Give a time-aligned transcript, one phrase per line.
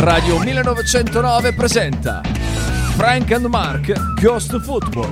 [0.00, 2.22] Radio 1909 presenta
[2.96, 5.10] Frank and Mark Ghost Football.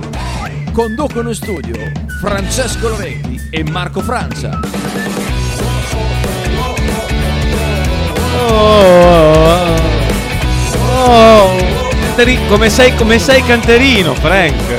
[0.71, 1.75] Conducono in studio
[2.19, 4.59] Francesco Loretti e Marco Francia.
[8.47, 9.75] Oh,
[10.95, 11.57] oh,
[12.01, 14.78] Canteri- come, sei, come sei canterino, Frank?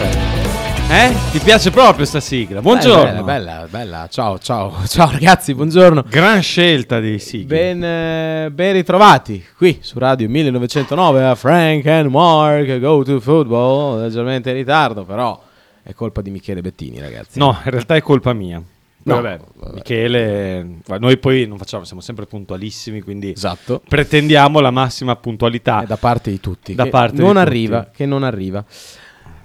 [0.92, 1.14] Eh?
[1.30, 2.60] Ti piace proprio sta sigla?
[2.60, 3.22] Buongiorno.
[3.22, 4.08] Bella, bella, bella.
[4.10, 6.04] Ciao, ciao, ciao ragazzi, buongiorno.
[6.08, 7.46] Gran scelta di sigla.
[7.56, 14.00] Ben, eh, ben ritrovati qui su Radio 1909 a Frank and Mark Go to Football.
[14.00, 15.40] Leggermente in ritardo, però
[15.84, 17.38] è colpa di Michele Bettini, ragazzi.
[17.38, 18.60] No, in realtà è colpa mia.
[19.02, 19.74] No, Vabbè, vabbè.
[19.74, 20.66] Michele,
[20.98, 23.80] noi poi non facciamo, siamo sempre puntualissimi, quindi Esatto.
[23.88, 25.82] pretendiamo la massima puntualità.
[25.82, 26.74] È da parte di tutti.
[26.74, 27.40] Da parte di non tutti.
[27.46, 28.64] arriva, che non arriva.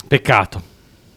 [0.07, 0.73] Peccato.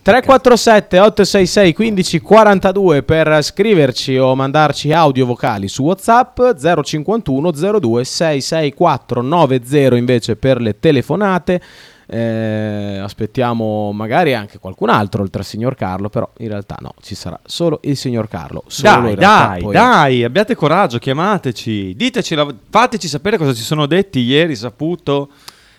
[0.08, 6.40] 347 866 1542 per scriverci o mandarci audio vocali su WhatsApp
[6.82, 11.60] 051 02 664 90 invece per le telefonate.
[12.06, 17.14] Eh, aspettiamo magari anche qualcun altro oltre al signor Carlo, però in realtà no, ci
[17.14, 18.64] sarà solo il signor Carlo.
[18.66, 23.84] Solo Dai, dai, poi- dai, abbiate coraggio, chiamateci, diteci, la- fateci sapere cosa ci sono
[23.84, 25.28] detti ieri, saputo.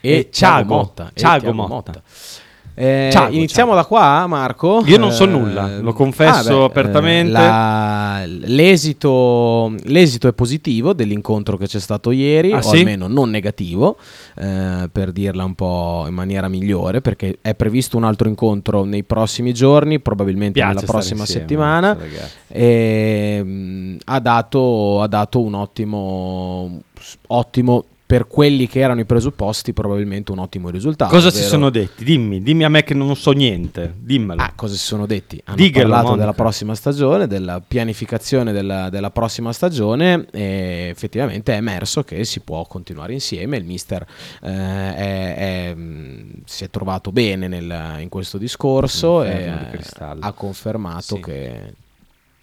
[0.02, 1.08] E Thiago Motta.
[1.08, 2.02] e Thiago Thiago Motta.
[2.82, 3.76] Eh, Thiago, iniziamo Thiago.
[3.76, 4.82] da qua, Marco.
[4.86, 7.30] Io non so Eh, nulla, lo confesso ah, apertamente.
[7.30, 12.78] eh, la- l'esito, l'esito è positivo dell'incontro che c'è stato ieri, Ah, o sì?
[12.78, 13.98] almeno non negativo,
[14.38, 19.04] eh, per dirla un po' in maniera migliore, perché è previsto un altro incontro nei
[19.04, 21.98] prossimi giorni, probabilmente nella prossima insieme, settimana.
[22.48, 26.82] E, mh, ha, dato, ha dato un ottimo,
[27.28, 31.12] ottimo, per quelli che erano i presupposti, probabilmente un ottimo risultato.
[31.14, 32.04] Cosa si ovvero- sono detti?
[32.04, 34.42] Dimmi, dimmi a me che non so niente, dimmelo.
[34.42, 35.40] Ah, cosa si sono detti?
[35.46, 36.22] Hanno Diglielo, parlato Monica.
[36.22, 42.40] della prossima stagione, della pianificazione della, della prossima stagione e effettivamente è emerso che si
[42.40, 43.58] può continuare insieme.
[43.58, 44.04] Il mister
[44.42, 44.48] eh,
[44.96, 45.36] è-
[45.70, 49.54] è, mh, si è trovato bene nel- in questo discorso Un e
[50.20, 51.22] ha confermato Sì.
[51.22, 51.74] che,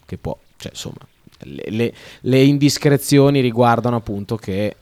[0.07, 0.39] che può.
[0.59, 0.99] Cioè, insomma,
[1.41, 4.77] le, le- le indiscrezioni riguardano appunto che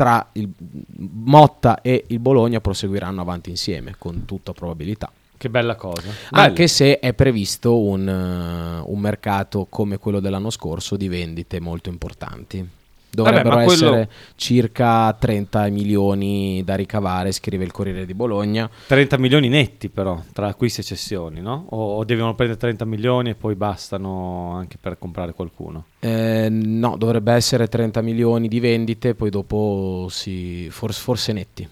[0.00, 0.48] tra il
[0.96, 5.12] Motta e il Bologna proseguiranno avanti insieme con tutta probabilità.
[5.36, 6.08] Che bella cosa.
[6.30, 11.90] Anche se è previsto un, eh, un mercato come quello dell'anno scorso di vendite molto
[11.90, 12.66] importanti.
[13.12, 18.70] Dovrebbero ma quello- essere circa 30 milioni da ricavare, scrive il Corriere di Bologna.
[18.86, 21.66] 30 milioni netti però, tra acquisti e cessioni, no?
[21.70, 25.86] O, o devono prendere 30 milioni e poi bastano anche per comprare qualcuno?
[25.98, 31.68] Eh, no, dovrebbe essere 30 milioni di vendite, poi dopo si, forse, forse netti.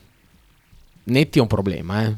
[1.04, 2.14] Netti è un problema, eh.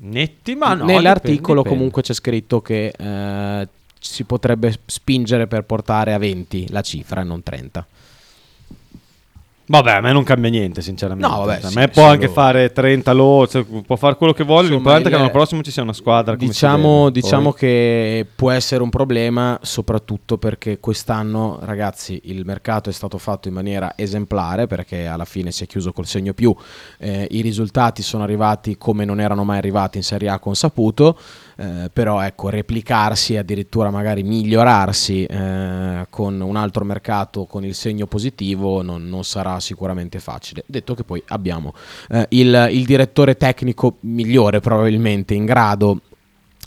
[0.00, 0.84] Netti, ma no.
[0.84, 3.68] Nell'articolo dipende, comunque c'è scritto che eh,
[3.98, 7.86] si potrebbe spingere per portare a 20 la cifra e non 30.
[9.70, 11.28] Vabbè, a me non cambia niente, sinceramente.
[11.28, 14.32] No, vabbè, a sì, me può solo- anche fare 30 lo, cioè, può fare quello
[14.32, 14.68] che vuole.
[14.68, 16.34] L'importante è che l'anno prossimo ci sia una squadra.
[16.36, 23.18] Diciamo, diciamo che può essere un problema soprattutto perché quest'anno, ragazzi, il mercato è stato
[23.18, 26.54] fatto in maniera esemplare perché alla fine si è chiuso col segno più.
[26.98, 31.18] Eh, I risultati sono arrivati come non erano mai arrivati in Serie A con Saputo.
[31.60, 37.74] Eh, però ecco, replicarsi e addirittura magari migliorarsi eh, con un altro mercato con il
[37.74, 40.62] segno positivo non, non sarà sicuramente facile.
[40.66, 41.74] Detto che poi abbiamo
[42.10, 46.00] eh, il, il direttore tecnico migliore probabilmente in grado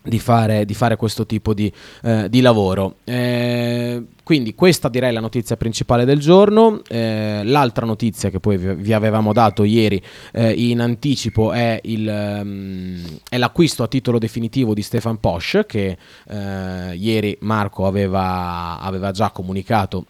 [0.04, 1.72] di fare, di fare questo tipo di,
[2.04, 2.96] eh, di lavoro.
[3.04, 6.82] Eh, quindi questa direi è la notizia principale del giorno.
[6.88, 10.02] Eh, l'altra notizia che poi vi, avevamo dato ieri
[10.32, 15.98] eh, in anticipo è, il, ehm, è l'acquisto a titolo definitivo di Stefan Posch che
[16.28, 20.06] eh, ieri Marco aveva, aveva già comunicato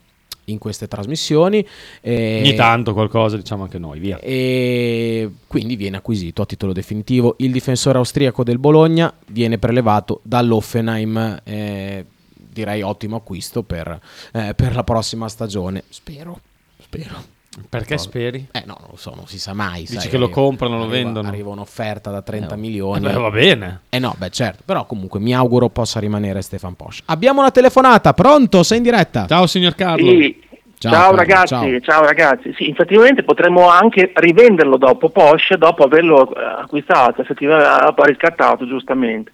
[0.46, 1.66] in queste trasmissioni.
[2.02, 4.20] Eh, Ogni tanto qualcosa diciamo anche noi, via.
[4.20, 11.42] e quindi viene acquisito a titolo definitivo il difensore austriaco del Bologna viene prelevato dall'Offenheim
[11.44, 14.00] eh, direi ottimo acquisto per,
[14.34, 16.40] eh, per la prossima stagione spero
[16.82, 18.48] spero Perché speri?
[18.52, 20.78] eh no non lo so non si sa mai Dici sai, che lo arriva- comprano,
[20.78, 21.28] lo arriva- vendono?
[21.28, 23.82] arriva un'offerta da 30 Eh, milioni beh, va bene.
[23.90, 28.14] eh no beh certo però comunque mi auguro possa rimanere Stefan Posch abbiamo una telefonata
[28.14, 30.10] pronto sei in diretta Ciao signor Carlo.
[30.12, 30.50] Sì.
[30.82, 31.80] Ciao, Ciao, ragazzi, ciao.
[31.82, 32.04] ciao.
[32.06, 32.54] ragazzi.
[32.56, 39.32] Sì, effettivamente potremmo anche rivenderlo dopo Porsche, dopo averlo eh, acquistato, effettivamente poi riscattato giustamente.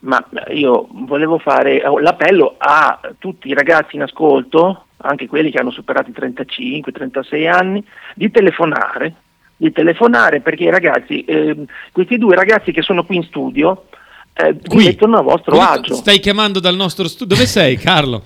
[0.00, 5.50] Ma eh, io volevo fare eh, l'appello a tutti i ragazzi in ascolto, anche quelli
[5.50, 7.84] che hanno superato i 35-36 anni,
[8.14, 9.14] di telefonare,
[9.56, 13.86] di telefonare perché i ragazzi, eh, questi due ragazzi che sono qui in studio,
[14.34, 14.86] eh, Qui.
[14.86, 15.94] mettono a vostro Qui agio.
[15.94, 17.36] Stai chiamando dal nostro studio.
[17.36, 18.22] Dove sei, Carlo?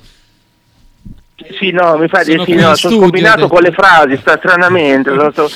[1.58, 5.10] Sì, no, mi fa Sono sì, no, sono combinato con le frasi, sta stranamente.
[5.12, 5.48] non so-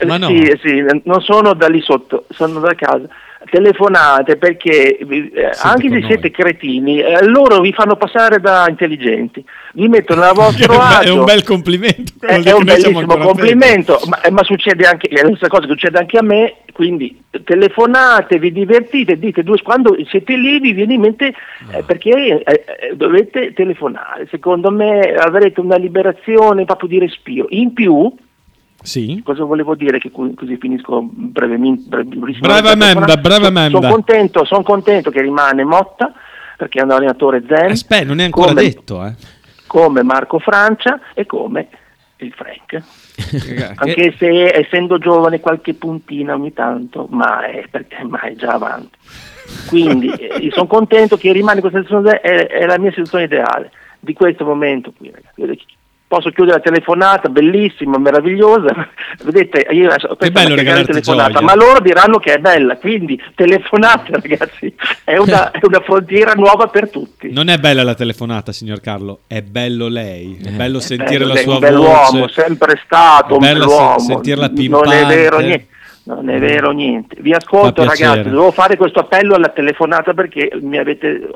[0.00, 0.28] eh, Ma no.
[0.28, 3.08] sì, sì, non sono da lì sotto, sono da casa.
[3.48, 6.02] Telefonate perché eh, anche se noi.
[6.04, 9.42] siete cretini, eh, loro vi fanno passare da intelligenti,
[9.72, 11.08] vi mettono a È vostro un, be- agio.
[11.08, 12.12] è un bel complimento.
[12.20, 15.72] Eh, è un bellissimo complimento, ma, eh, ma succede anche, è la stessa cosa che
[15.72, 20.94] succede anche a me, quindi telefonate, vi divertite, dite due, quando siete lì vi viene
[20.94, 21.32] in mente
[21.72, 27.46] eh, perché eh, eh, dovete telefonare, secondo me avrete una liberazione proprio di respiro.
[27.50, 28.12] In più,
[28.82, 29.20] Sì.
[29.24, 32.02] cosa volevo dire che così finisco brevemente.
[32.04, 33.70] Brevemente, brevemente.
[33.78, 36.12] Sono contento, son contento che rimane Motta
[36.56, 39.14] perché è un allenatore zen Aspetta, non è ancora Come- detto, eh.
[39.66, 41.68] come Marco Francia e come
[42.18, 42.82] il Frank.
[43.14, 48.52] Che- Anche se essendo giovane qualche puntina ogni tanto, ma è, perché, ma è già
[48.52, 48.96] avanti.
[49.68, 54.12] Quindi eh, sono contento che rimane questa situazione, è, è la mia situazione ideale di
[54.12, 55.64] questo momento qui, ragazzi.
[56.10, 58.74] Posso chiudere la telefonata, bellissima, meravigliosa.
[59.22, 61.44] Vedete, io adesso- è bello una regalarti telefonata, gioia.
[61.44, 64.74] ma loro diranno che è bella, quindi telefonate ragazzi,
[65.04, 67.30] è una, è una frontiera nuova per tutti.
[67.30, 70.36] Non è bella la telefonata, signor Carlo, è bello lei.
[70.44, 72.42] È bello sentire bello, la lei è sua un bell'uomo, voce.
[72.42, 73.98] sempre stato È un bell'uomo.
[74.00, 75.04] se- sentirla Non è pimpante.
[75.14, 75.66] vero niente.
[76.02, 77.16] Non è vero niente.
[77.20, 81.28] Vi ascolto ragazzi, devo fare questo appello alla telefonata perché mi avete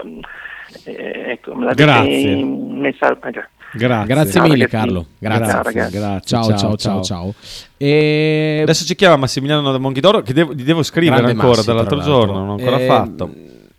[0.83, 2.45] eh, ecco, me l'avete Grazie.
[2.45, 4.15] messa eh, grazie.
[4.15, 4.33] Grazie.
[4.33, 4.69] Ciao, mille.
[4.69, 5.07] Carlo.
[5.19, 5.47] Grazie.
[5.47, 6.21] Ciao, grazie.
[6.25, 7.35] Ciao, ciao, ciao, ciao.
[7.77, 8.61] E...
[8.63, 12.01] Adesso ci chiama Massimiliano da Monchidoro che devo, gli devo scrivere Grande ancora Massi, dall'altro
[12.01, 13.31] giorno, non ho ancora Eh, fatto.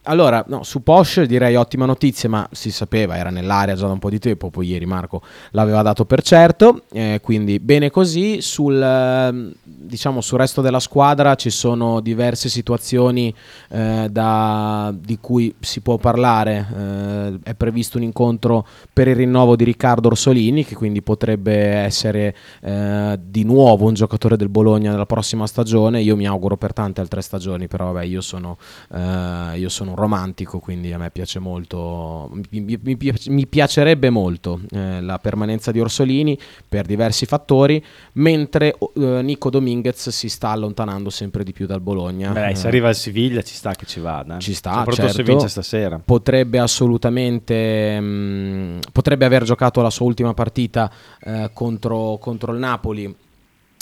[0.08, 4.00] Allora, no, su Porsche direi ottima notizia, ma si sapeva, era nell'area già da un
[4.00, 5.22] po' di tempo, poi ieri Marco
[5.52, 8.40] l'aveva dato per certo, eh, quindi bene così.
[8.40, 13.34] Sul, ehm, diciamo, sul resto della squadra ci sono diverse situazioni
[13.70, 16.68] eh, da- di cui si può parlare.
[16.78, 22.36] Eh, è previsto un incontro per il rinnovo di Riccardo Orsolini, che quindi potrebbe essere
[22.62, 26.02] eh, di nuovo un giocatore del Bologna nella prossima stagione.
[26.02, 28.58] Io mi auguro per tante altre stagioni, però vabbè, io sono,
[28.94, 33.48] eh, io sono un romantico, quindi a me piace molto, mi, mi- mi piace- mi
[33.48, 36.38] piacerebbe molto eh, la permanenza di Orsolini
[36.68, 37.84] per diversi fattori,
[38.14, 42.32] mentre eh, Nico Dominguez si sta allontanando sempre di più dal Bologna.
[42.32, 44.38] Beh, Eh, se arriva al Siviglia ci sta che ci vada.
[44.38, 44.40] eh.
[44.40, 45.32] Ci sta, Soprattutto se certo.
[45.32, 46.00] vince stasera.
[46.04, 53.16] potrebbe assolutamente mh, potrebbe aver giocato la sua ultima partita eh, contro, contro il Napoli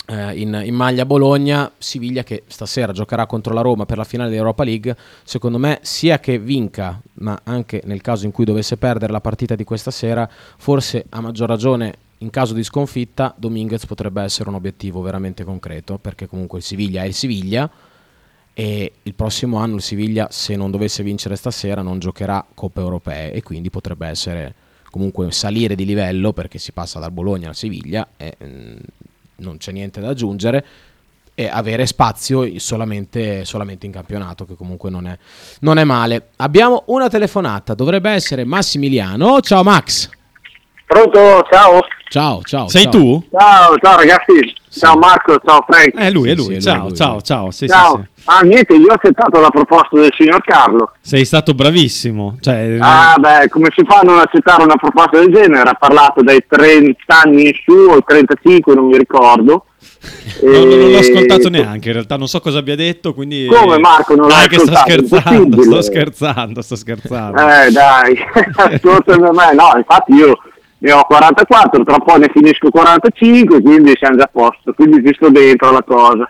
[0.07, 4.63] in, in maglia Bologna Siviglia che stasera giocherà contro la Roma per la finale dell'Europa
[4.63, 4.95] League.
[5.23, 9.55] Secondo me sia che vinca ma anche nel caso in cui dovesse perdere la partita
[9.55, 14.55] di questa sera forse a maggior ragione in caso di sconfitta Dominguez potrebbe essere un
[14.55, 17.69] obiettivo veramente concreto perché comunque il Siviglia è il Siviglia
[18.53, 23.33] e il prossimo anno il Siviglia se non dovesse vincere stasera non giocherà Coppe Europee
[23.33, 24.53] e quindi potrebbe essere
[24.89, 28.75] comunque salire di livello perché si passa dal Bologna al Siviglia e mm,
[29.37, 30.65] non c'è niente da aggiungere
[31.35, 35.17] e avere spazio solamente, solamente in campionato che comunque non è,
[35.61, 40.09] non è male abbiamo una telefonata dovrebbe essere Massimiliano ciao Max
[40.85, 41.47] Pronto?
[41.49, 41.79] Ciao.
[42.09, 42.91] ciao ciao Sei ciao.
[42.91, 43.27] tu?
[43.31, 44.53] Ciao, ciao ragazzi.
[44.69, 45.93] Ciao Marco, ciao Frank.
[45.97, 46.45] Eh, lui, è Sì, lui.
[46.45, 47.23] sì, è lui, ciao, lui, ciao, lui.
[47.23, 47.51] ciao.
[47.51, 48.07] Sì, sì, ciao.
[48.25, 50.91] Ah, niente, io ho accettato la proposta del signor Carlo.
[51.01, 52.37] Sei stato bravissimo.
[52.39, 55.69] Cioè, Ah, beh, come si fa a non accettare una proposta del genere?
[55.69, 59.65] Ha parlato dai 30 anni in su o 35, non mi ricordo.
[60.41, 61.87] no, no, non l'ho E- ascoltato neanche.
[61.89, 63.13] In realtà non so cosa abbia detto.
[63.13, 63.45] Quindi...
[63.47, 65.05] Come, Marco, non Dai, l'hai che sto ascoltato?
[65.05, 65.61] scherzando.
[65.61, 67.37] Sto scherzando, sto scherzando.
[67.41, 68.17] Eh, dai,
[68.55, 69.53] ascoltami a me.
[69.53, 70.37] No, infatti io
[70.77, 74.71] ne ho 44, tra un po' ne finisco 45, quindi siamo già a posto.
[74.71, 76.29] Quindi ci sto dentro la cosa.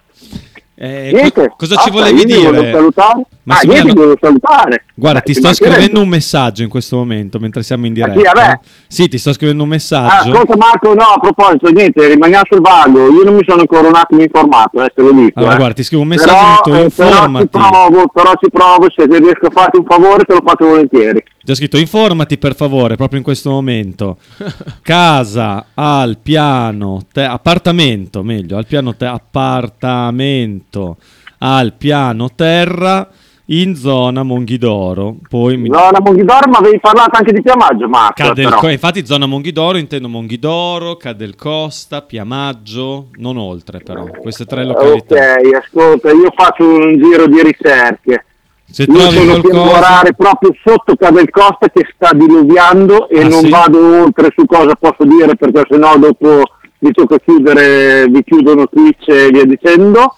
[0.75, 2.71] Eh, Niente, co- cosa ci volevi dire?
[2.71, 3.19] salutare.
[3.21, 4.85] Ah, Massimiliano- niente, devo salutare.
[4.95, 8.01] Guarda, Eh, ti sto scrivendo un messaggio in questo momento mentre siamo in A chi,
[8.01, 8.33] a diretta.
[8.47, 8.59] me?
[8.87, 10.31] Sì, ti sto scrivendo un Ah, messaggio.
[10.31, 13.11] ascolta Marco, no, a proposito, niente, rimaniamo sul vago.
[13.11, 15.39] Io non mi sono ancora un attimo informato, eh, te lo dico.
[15.39, 15.57] Allora, eh.
[15.57, 19.45] guarda, ti scrivo un messaggio però, eh, però ci provo, però ci provo, se riesco
[19.47, 21.23] a farti un favore te lo faccio volentieri.
[21.43, 24.17] Ti ho scritto informati per favore, proprio in questo momento.
[24.81, 30.97] Casa al piano, te- appartamento, meglio, al piano te- appartamento
[31.39, 33.09] al piano terra
[33.47, 35.17] in zona Monghidoro.
[35.27, 38.23] Poi mi Zona Monghidoro, ma avevi parlato anche di Piamaggio, Marco.
[38.23, 38.69] Cadel- però.
[38.69, 45.33] infatti zona Monghidoro intendo Monghidoro, Cadel Costa, Piamaggio, non oltre però, queste tre località.
[45.33, 48.25] Ok, ascolta, io faccio un giro di ricerche.
[48.73, 53.27] Se Io trovi sono qualcosa lavorare proprio sotto Cadel Costa che sta diluviando e Ah,
[53.27, 53.49] non sì?
[53.49, 56.41] vado oltre su cosa posso dire perché sennò dopo
[56.79, 60.15] vi tocca chiudere, vi chiudono Twitch e via dicendo.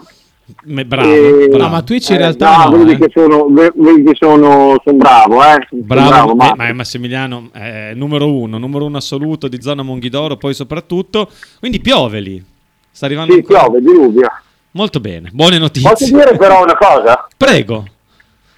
[0.64, 1.64] Me- bravo, E- bravo.
[1.64, 2.98] No, ma Twitch in Eh, realtà no, no, vedi eh.
[2.98, 5.68] che sono, ve- vedi che sono, sono bravo, eh.
[5.70, 9.82] Sono Bravo, ma- eh, ma è Massimiliano è numero uno, numero uno assoluto di zona
[9.82, 11.30] Monghidoro, poi soprattutto.
[11.60, 12.42] Quindi piove lì.
[12.90, 14.42] Sta arrivando Sì, ancora- piove, diluvia.
[14.72, 16.08] Molto bene, buone Posso notizie.
[16.16, 17.28] dire però una cosa?
[17.36, 17.86] Prego.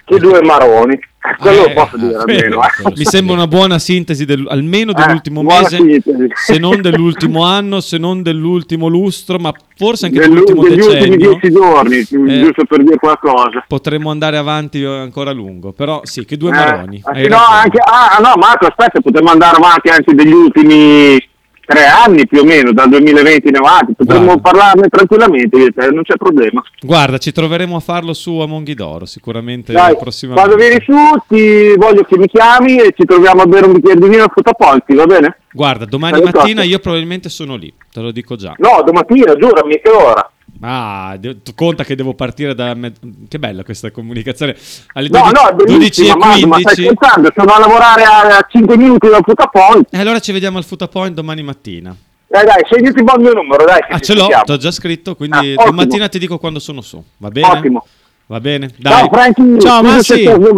[0.08, 0.98] Che due maroni.
[1.38, 2.62] Quello Eh, posso dire quello- almeno.
[2.62, 2.92] eh.
[2.96, 6.26] Mi sembra una buona sintesi del- almeno dell'ultimo Eh, mese, sintesi.
[6.32, 10.94] se non dell'ultimo anno, se non dell'ultimo lustro, ma forse anche Degli- dell'ultimo degli ultimi
[11.16, 11.30] decennio.
[11.38, 12.40] dieci giorni, Eh.
[12.44, 13.64] giusto per dire qualcosa.
[13.66, 17.00] Potremmo andare avanti ancora a lungo, però sì, che due Eh, maroni.
[17.04, 21.27] ah, sì, no, anche, ah, no, Marco, aspetta, potremmo andare avanti anche degli ultimi
[21.68, 23.94] tre anni più o meno, dal 2020 in avanti.
[23.94, 24.40] Potremmo Guarda.
[24.40, 25.58] parlarne tranquillamente,
[25.90, 26.62] non c'è problema.
[26.80, 29.94] Guarda, ci troveremo a farlo su a Monghidoro, sicuramente Dai,
[30.32, 30.94] quando vieni su
[31.28, 34.30] ti voglio che mi chiami e ci troviamo a bere un bicchiere di vino al
[34.32, 35.36] Fotoponti, va bene?
[35.52, 38.54] Guarda, domani mattina io probabilmente sono lì, te lo dico già.
[38.56, 40.30] No, domattina, giurami, che ora?
[40.60, 42.74] Ah, de- conta che devo partire da...
[42.74, 42.92] me-
[43.28, 44.56] Che bella questa comunicazione.
[44.94, 46.82] Alle No, 12, no, è 12 bellissima, e Marco, ma stai 15.
[46.96, 49.94] scherzando, sono a lavorare a, 5 minuti dal Fotoponti.
[49.94, 51.94] E allora ci vediamo al Futa Point domani mattina.
[52.26, 53.80] Dai, dai, segnati il mio numero, dai.
[53.88, 57.02] Ah, ce l'ho, ti ho già scritto, quindi Ah, domattina ti dico quando sono su.
[57.16, 57.46] Va bene?
[57.46, 57.86] Ottimo.
[58.30, 58.68] Va bene?
[58.76, 58.92] Dai.
[58.92, 60.26] Ciao Franchi, Ciao, Massi.
[60.26, 60.52] oggi,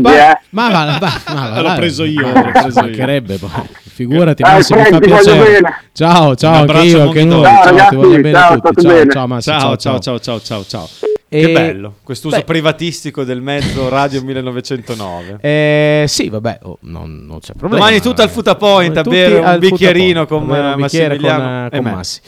[0.00, 0.38] Ma, eh.
[0.50, 2.86] ma va, va, ma va, L'ho preso io, l'ho preso io.
[2.86, 3.50] Mancherebbe, poi.
[3.92, 5.60] Figurati, Eh, Massi, mi fa piacere.
[5.92, 7.42] Ciao, ciao, anche io, anche noi.
[7.42, 8.82] Ciao, Ciao, ti ragazzi, voglio bene ciao, tutti.
[8.82, 9.10] Ciao, bene.
[9.12, 9.50] ciao, Massi.
[9.50, 10.88] Ciao, ciao, ciao, ciao, ciao, ciao.
[11.28, 12.44] E- Che bello, quest'uso Beh.
[12.44, 15.36] privatistico del mezzo Radio 1909.
[15.46, 17.84] Eh, sì, vabbè, oh, non, non c'è problema.
[17.84, 21.76] Domani tutto al Futa Point a bere un bicchierino con, un bicchiere Massimiliano con, eh,
[21.76, 21.92] e con.
[21.92, 22.20] Massi.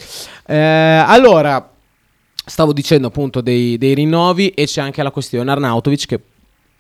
[0.44, 1.72] Eh, allora,
[2.44, 6.20] stavo dicendo appunto dei, dei rinnovi e c'è anche la questione Arnautovic che...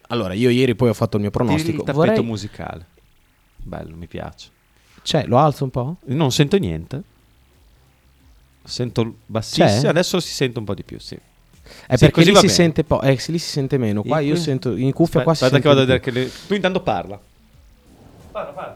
[0.08, 1.82] Allora, io ieri poi ho fatto il mio Tiri il pronostico.
[1.84, 2.22] tappeto Vorrei...
[2.24, 2.86] musicale.
[3.56, 4.48] Bello, mi piace.
[5.02, 5.96] C'è, lo alzo un po'?
[6.06, 7.02] Non sento niente.
[8.64, 11.14] Sento bassissimo, adesso si sente un po' di più, sì.
[11.86, 14.02] È Sì, perché lì si po- eh, lì si sente meno.
[14.02, 16.00] Qua In io qui- sento in cuffia qua si Aspetta sente che vado a vedere
[16.00, 16.30] che le...
[16.46, 17.20] Tu intanto parla.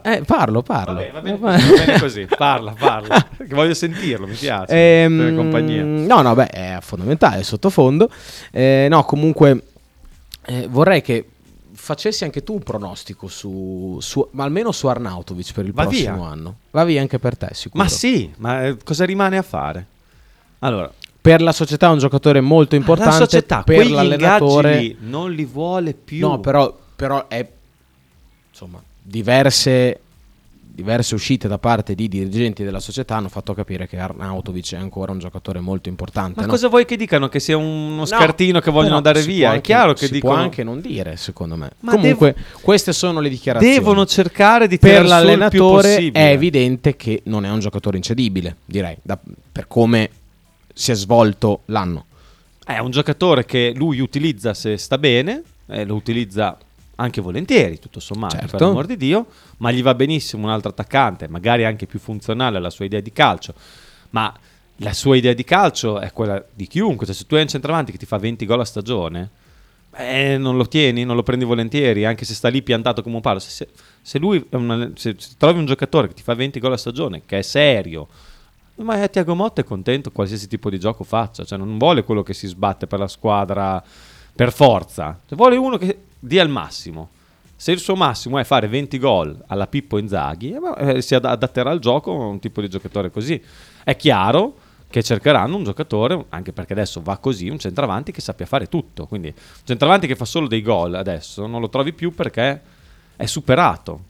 [0.03, 0.93] Eh, parlo, parlo.
[1.11, 2.25] Va bene, va bene, così, va bene così.
[2.37, 3.27] Parla, parla.
[3.37, 4.73] Che voglio sentirlo, mi piace.
[5.03, 5.83] Ehm, compagnia.
[5.83, 8.09] No, no, beh, è fondamentale, è sottofondo.
[8.51, 9.63] Eh, no, comunque
[10.45, 11.29] eh, vorrei che
[11.73, 16.15] facessi anche tu un pronostico su, su- ma almeno su Arnautovic per il Va prossimo
[16.15, 16.25] via.
[16.27, 16.55] anno.
[16.71, 17.83] Va via anche per te, sicuro.
[17.83, 19.85] Ma sì, ma eh, cosa rimane a fare?
[20.59, 25.31] Allora, Per la società è un giocatore molto importante, la società per l'allenatore lì non
[25.31, 26.27] li vuole più.
[26.27, 27.47] No, però, però è
[28.49, 29.99] insomma, diverse
[30.77, 35.11] diverse uscite da parte di dirigenti della società hanno fatto capire che Arnautovic è ancora
[35.11, 36.39] un giocatore molto importante.
[36.39, 36.51] Ma no?
[36.51, 37.29] cosa vuoi che dicano?
[37.29, 39.45] Che sia uno No, scartino che vogliono dare via?
[39.45, 40.33] può È anche- chiaro che si dicono...
[40.33, 41.71] può anche non dire, secondo me.
[41.79, 43.73] Ma Comunque, devo- queste sono le dichiarazioni.
[43.73, 46.19] Devono cercare di per il più l'allenatore possibile.
[46.29, 49.17] è evidente che non è un giocatore incedibile, direi, da-
[49.51, 50.09] per come
[50.71, 52.05] si è svolto l'anno.
[52.63, 56.55] È un giocatore che lui utilizza se sta bene, e lo utilizza
[56.97, 58.57] anche volentieri, tutto sommato, Certo.
[58.57, 59.25] per l'amor di Dio,
[59.57, 63.11] ma gli va benissimo un altro attaccante, magari anche più funzionale alla sua idea di
[63.11, 63.53] calcio,
[64.11, 64.33] ma
[64.81, 67.91] la sua idea di calcio è quella di chiunque, cioè se tu hai un centravanti
[67.91, 69.29] che ti fa 20 gol a stagione,
[69.95, 73.21] eh, non lo tieni, non lo prendi volentieri, anche se sta lì piantato come un
[73.21, 73.39] palo.
[73.39, 73.69] Se, se-
[74.01, 77.23] se lui una- se, se trovi un giocatore che ti fa 20 gol a stagione,
[77.25, 78.07] che è serio,
[78.75, 82.21] ma è Tiago Motta è contento qualsiasi tipo di gioco faccia, cioè non vuole quello
[82.21, 83.83] che si sbatte per la squadra
[84.35, 87.09] per forza, cioè, vuole uno che dia il massimo.
[87.55, 91.25] Se il suo massimo è fare 20 gol alla Pippo Inzaghi, eh, eh, si ad-
[91.25, 93.41] adatterà al gioco un tipo di giocatore così.
[93.83, 94.57] È chiaro
[94.89, 99.05] che cercheranno un giocatore, anche perché adesso va così, un centravanti che sappia fare tutto.
[99.07, 99.33] Quindi un
[99.63, 102.61] centravanti che fa solo dei gol adesso non lo trovi più perché
[103.15, 104.01] è superato.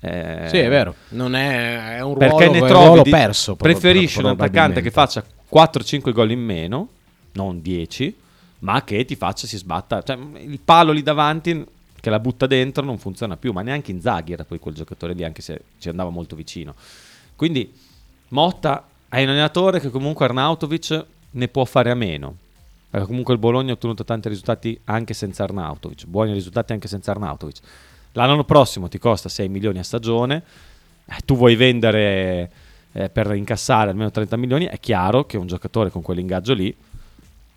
[0.00, 0.94] Eh, Sì, è vero.
[1.10, 3.56] Non è, è un ruolo, perché ne trovi ruolo di- perso.
[3.56, 6.88] preferisci un attaccante che faccia 4-5 gol in meno
[7.32, 8.14] non 10
[8.60, 10.02] ma che ti faccia si sbatta.
[10.02, 11.64] Cioè, il palo lì davanti
[12.00, 15.24] che la butta dentro non funziona più ma neanche Inzaghi era poi quel giocatore lì
[15.24, 16.74] anche se ci andava molto vicino.
[17.36, 17.72] Quindi
[18.28, 22.36] Motta è un allenatore che comunque Arnautovic ne può fare a meno.
[22.90, 27.10] Perché comunque il Bologna ha ottenuto tanti risultati anche senza Arnautovic buoni risultati anche senza
[27.10, 27.58] Arnautovic.
[28.12, 30.42] L'anno prossimo ti costa 6 milioni a stagione
[31.10, 32.50] eh, tu vuoi vendere
[32.92, 36.74] eh, per incassare almeno 30 milioni, è chiaro che un giocatore con quell'ingaggio lì,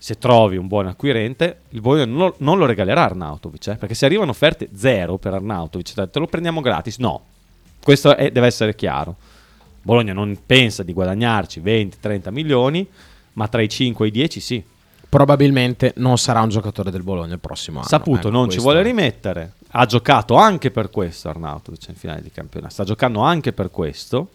[0.03, 3.75] se trovi un buon acquirente, il Bologna non lo, non lo regalerà a Arnautovic, eh,
[3.75, 7.22] perché se arrivano offerte zero per Arnautovic, cioè, te lo prendiamo gratis, no,
[7.84, 9.15] questo è- deve essere chiaro.
[9.79, 12.88] Bologna non pensa di guadagnarci 20-30 milioni,
[13.34, 14.63] ma tra i 5 e i 10 sì.
[15.08, 17.88] Probabilmente non sarà un giocatore del Bologna il prossimo anno.
[17.88, 19.53] Saputo, Ecco, non ci vuole rimettere.
[19.74, 22.74] Ha giocato anche per questo Arnautovic in finale di campionato.
[22.74, 24.27] Sta giocando anche per questo,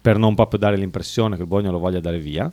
[0.00, 2.50] per non proprio dare l'impressione che il Bologna lo voglia dare via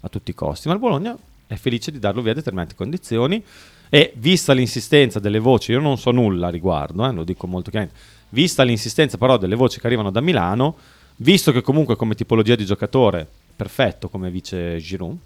[0.00, 0.68] a tutti i costi.
[0.68, 1.16] Ma il Bologna
[1.50, 3.42] è felice di darlo via a determinate condizioni
[3.88, 7.70] e vista l'insistenza delle voci, io non so nulla a riguardo, eh, lo dico molto
[7.70, 10.76] chiaramente, vista l'insistenza però delle voci che arrivano da Milano,
[11.16, 13.26] visto che comunque come tipologia di giocatore
[13.56, 15.16] perfetto come vice Giroud,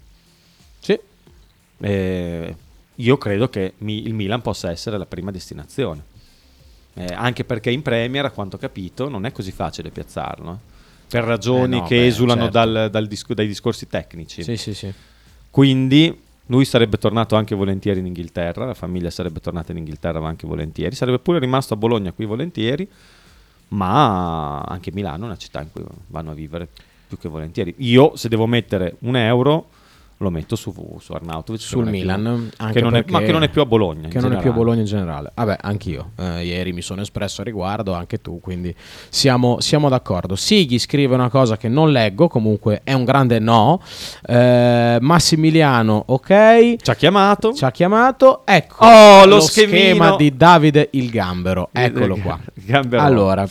[0.79, 0.99] Sì.
[1.81, 2.55] eh,
[2.95, 6.13] io credo che mi- il Milan possa essere la prima destinazione.
[6.95, 10.51] Eh, anche perché in Premier, a quanto ho capito, non è così facile piazzarlo.
[10.51, 10.73] eh,
[11.07, 12.57] Per ragioni Eh no, che beh, esulano certo.
[12.57, 14.41] dal- dal disco- dai discorsi tecnici.
[14.41, 14.91] Sì, sì, sì.
[15.55, 16.13] Quindi
[16.47, 20.45] lui sarebbe tornato anche volentieri in Inghilterra, la famiglia sarebbe tornata in Inghilterra ma anche
[20.45, 22.85] volentieri, sarebbe pure rimasto a Bologna qui volentieri,
[23.69, 26.67] ma anche Milano è una città in cui vanno a vivere
[27.07, 27.73] più che volentieri.
[27.77, 29.69] Io se devo mettere un euro
[30.19, 33.43] lo metto su, su Arnautovic sul più- Milan, anche che non è- ma che non
[33.43, 34.07] è più a Bologna.
[34.07, 34.55] Che non è più a generale.
[34.57, 35.31] Bologna in generale.
[35.35, 36.11] Vabbè, anch'io.
[36.17, 38.73] Eh, ieri mi sono espresso a riguardo, anche tu, quindi
[39.09, 40.35] siamo, siamo d'accordo.
[40.35, 43.81] Sighi scrive una cosa che non leggo, comunque è un grande no.
[44.25, 46.75] Eh, Massimiliano, ok.
[46.81, 47.53] Ci ha chiamato.
[47.53, 48.43] Ci ha chiamato.
[48.45, 50.15] Ecco Oh, lo schema schemino.
[50.15, 51.69] di Davide il Gambero.
[51.73, 52.39] Eccolo qua.
[52.53, 53.01] Gambero.
[53.03, 53.45] Allora,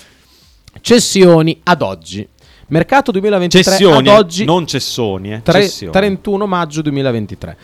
[0.80, 2.26] cessioni ad oggi.
[2.74, 5.92] Mercato 2023 Cessioni, ad oggi non cessoni, eh, Tre- cessioni.
[5.92, 7.56] 31 maggio 2023.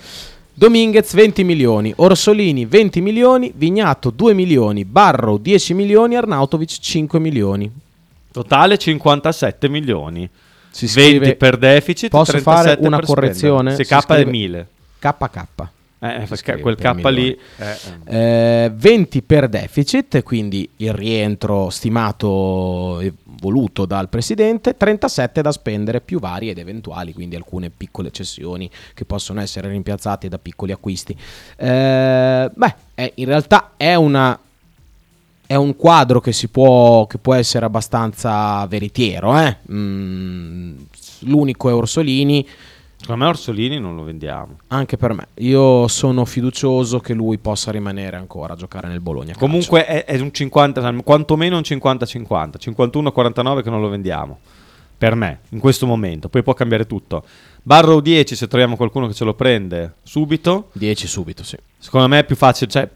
[0.54, 7.68] Dominguez 20 milioni, Orsolini 20 milioni, Vignato 2 milioni, Barrow 10 milioni, Arnautovic 5 milioni.
[8.30, 10.28] Totale 57 milioni.
[10.70, 12.42] Si 20 scrive- per deficit, Posso 37
[12.76, 13.74] fare una correzione?
[13.74, 14.66] Se K è scrive 1000.
[15.00, 15.46] KK.
[16.02, 17.76] Eh, scrive quel K lì eh,
[18.06, 18.64] eh.
[18.64, 26.00] Eh, 20 per deficit, quindi il rientro stimato e voluto dal presidente, 37 da spendere
[26.00, 31.14] più vari ed eventuali, quindi alcune piccole cessioni che possono essere rimpiazzate da piccoli acquisti.
[31.56, 32.74] Eh, beh,
[33.14, 34.38] in realtà è una
[35.50, 39.36] è un quadro che si può, che può essere abbastanza veritiero.
[39.36, 39.56] eh.
[39.72, 40.76] Mm,
[41.20, 42.46] l'unico è Orsolini,
[43.00, 44.58] Secondo me Orsolini non lo vendiamo.
[44.68, 45.28] anche per me.
[45.36, 49.34] Io sono fiducioso che lui possa rimanere ancora a giocare nel Bologna.
[49.38, 54.38] Comunque è, è un 50, quantomeno un 50-50, 51-49 che non lo vendiamo.
[54.98, 56.28] Per me, in questo momento.
[56.28, 57.24] Poi può cambiare tutto.
[57.62, 60.68] Barrow 10 se troviamo qualcuno che ce lo prende subito.
[60.72, 61.56] 10 subito, sì.
[61.78, 62.86] Secondo me è più facile, cioè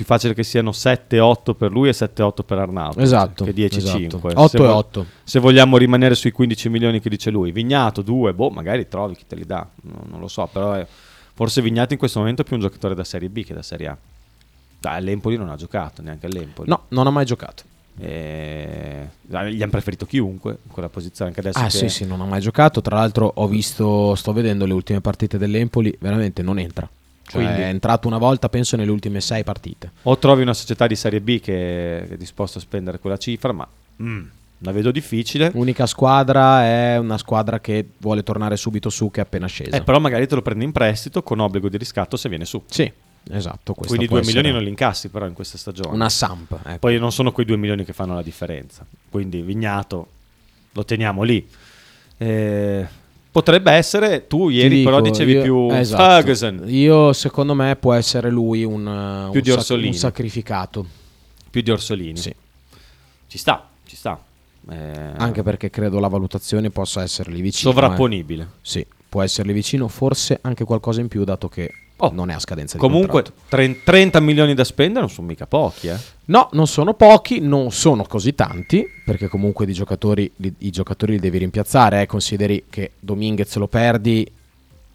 [0.00, 3.00] più facile che siano 7-8 per lui e 7-8 per Arnauto.
[3.00, 3.76] Esatto, Che 10-5.
[3.76, 4.18] esatto.
[4.30, 5.06] Se 8 e vo- 8.
[5.22, 7.52] Se vogliamo rimanere sui 15 milioni che dice lui.
[7.52, 9.66] Vignato 2, boh, magari trovi chi te li dà.
[9.82, 10.86] No- non lo so, però è-
[11.34, 13.88] forse Vignato in questo momento è più un giocatore da Serie B che da Serie
[13.88, 13.96] A.
[14.80, 16.70] Dai, l'Empoli non ha giocato, neanche all'Empoli.
[16.70, 17.64] No, non ha mai giocato.
[17.98, 19.08] E...
[19.20, 21.58] dai, Gli hanno preferito chiunque in quella posizione anche adesso.
[21.58, 22.80] Ah, che- sì, sì, non ha mai giocato.
[22.80, 26.88] Tra l'altro, ho visto, sto vedendo le ultime partite dell'Empoli, veramente non entra.
[27.30, 29.92] Cioè, Quindi- è entrato una volta, penso, nelle ultime 6 partite.
[30.02, 33.66] O trovi una società di Serie B che è disposta a spendere quella cifra, ma
[34.02, 34.22] mm,
[34.58, 35.50] la vedo difficile.
[35.54, 39.76] L'unica squadra è una squadra che vuole tornare subito su, che è appena scesa.
[39.76, 42.60] Eh, però magari te lo prendi in prestito con obbligo di riscatto se viene su.
[42.66, 42.90] Sì,
[43.30, 43.74] esatto.
[43.74, 45.94] Quindi può 2 milioni essere non li incassi però in questa stagione.
[45.94, 46.58] Una Samp.
[46.64, 46.78] ecco.
[46.78, 48.84] Poi non sono quei 2 milioni che fanno la differenza.
[49.08, 50.08] Quindi Vignato
[50.72, 51.48] lo teniamo lì.
[52.16, 52.86] Eh,
[53.30, 56.02] potrebbe essere, tu ieri però dico, dicevi io- più esatto.
[56.02, 58.82] Ferguson, Io, secondo me, può essere lui un,
[59.30, 59.86] Più un di sac- Orsolini.
[59.88, 60.86] un sacrificato.
[61.50, 62.16] più di Orsolini.
[62.16, 62.34] Sì.
[63.26, 64.18] Ci sta, ci sta.
[64.70, 67.70] Eh, Anche perché credo la valutazione possa esserli vicino.
[67.70, 67.74] eh.
[67.74, 68.48] sovrapponibile.
[68.60, 72.38] Sì, può esserli vicino, forse anche qualcosa in più, dato che Oh, non è a
[72.38, 73.40] scadenza di Comunque contratto.
[73.48, 75.96] 30 30 milioni da spendere non sono mica pochi, eh.
[76.26, 81.12] No, non sono pochi, non sono così tanti, perché comunque di giocatori, li- i giocatori
[81.14, 82.02] li devi rimpiazzare.
[82.02, 82.06] eh.
[82.06, 84.30] Consideri che Dominguez lo perdi,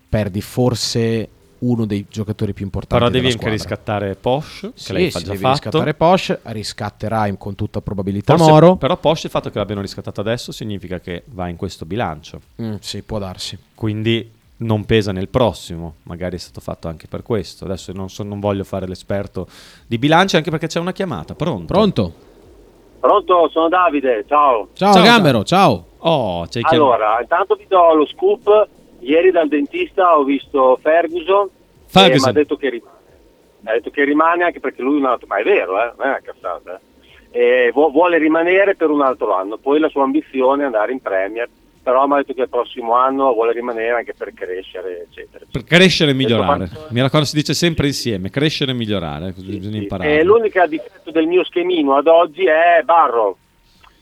[0.08, 5.06] perdi forse uno dei giocatori più importanti Però devi anche riscattare Posh, che Sì, lei
[5.06, 5.54] sì, fa già devi fatto.
[5.64, 8.76] riscattare Porsche, riscatterai con tutta probabilità Forse- Moro.
[8.76, 12.42] Però Posh il fatto che l'abbiano riscattato adesso significa che va in questo bilancio.
[12.62, 13.58] Mm, sì, può darsi.
[13.74, 17.66] Quindi non pesa nel prossimo, magari è stato fatto anche per questo.
[17.66, 19.48] Adesso non, so- non voglio fare l'esperto
[19.88, 21.36] di bilancio anche perché c'è una chiamata.
[21.36, 21.66] Pronto?
[21.66, 22.14] Pronto?
[23.00, 24.70] Pronto, sono Davide, ciao.
[24.74, 25.86] Ciao, Ciao, Gambero, ciao.
[26.00, 26.48] Oh.
[26.62, 28.68] Allora, intanto vi do lo scoop.
[29.00, 31.48] Ieri dal dentista ho visto Ferguson,
[31.86, 32.30] Ferguson.
[32.30, 32.94] e mi ha detto che rimane.
[33.60, 35.94] Mi ha detto che rimane anche perché lui ha detto, ma è vero, eh?
[35.98, 36.80] non è una cazzata.
[37.32, 37.68] eh.
[37.68, 39.58] E vu- vuole rimanere per un altro anno.
[39.58, 41.48] Poi la sua ambizione è andare in Premier,
[41.86, 45.46] però mi ha detto che il prossimo anno vuole rimanere anche per crescere, eccetera.
[45.52, 46.66] Per crescere e migliorare.
[46.66, 49.82] Detto, Mi raccomando, si dice sempre insieme, crescere e migliorare, così Sì, bisogna sì.
[49.84, 50.18] imparare.
[50.20, 53.38] E l'unica difetto del mio schemino ad oggi è Barro.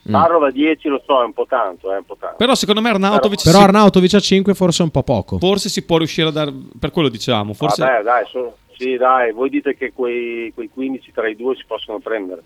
[0.08, 0.12] Mm.
[0.14, 2.38] Barro da 10 lo so, è un po' tanto, è un po' tanto.
[2.38, 5.38] Però secondo me Arnautovic Però si- Arnautovic a 5 forse è un po' poco.
[5.38, 7.84] forse si può riuscire a dare, per quello diciamo, forse...
[7.84, 11.64] Vabbè, dai, so- sì, dai, voi dite che quei, quei 15 tra i due si
[11.68, 12.42] possono prendere.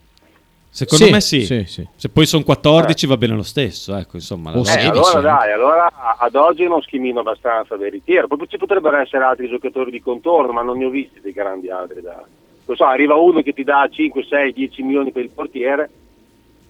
[0.70, 1.42] Secondo Sì, me sì.
[1.46, 1.88] sì, sì.
[1.96, 4.52] Se poi sono 14 va bene lo stesso, ecco, insomma.
[4.54, 5.22] la- Eh, 16, allora eh.
[5.22, 8.28] dai, allora ad oggi è uno schimino abbastanza veritiero.
[8.28, 11.70] Poi ci potrebbero essere altri giocatori di contorno, ma non ne ho visti dei grandi
[11.72, 12.02] altri.
[12.02, 12.24] Da...
[12.66, 15.90] Non so, arriva uno che ti dà 5, 6, 10 milioni per il portiere.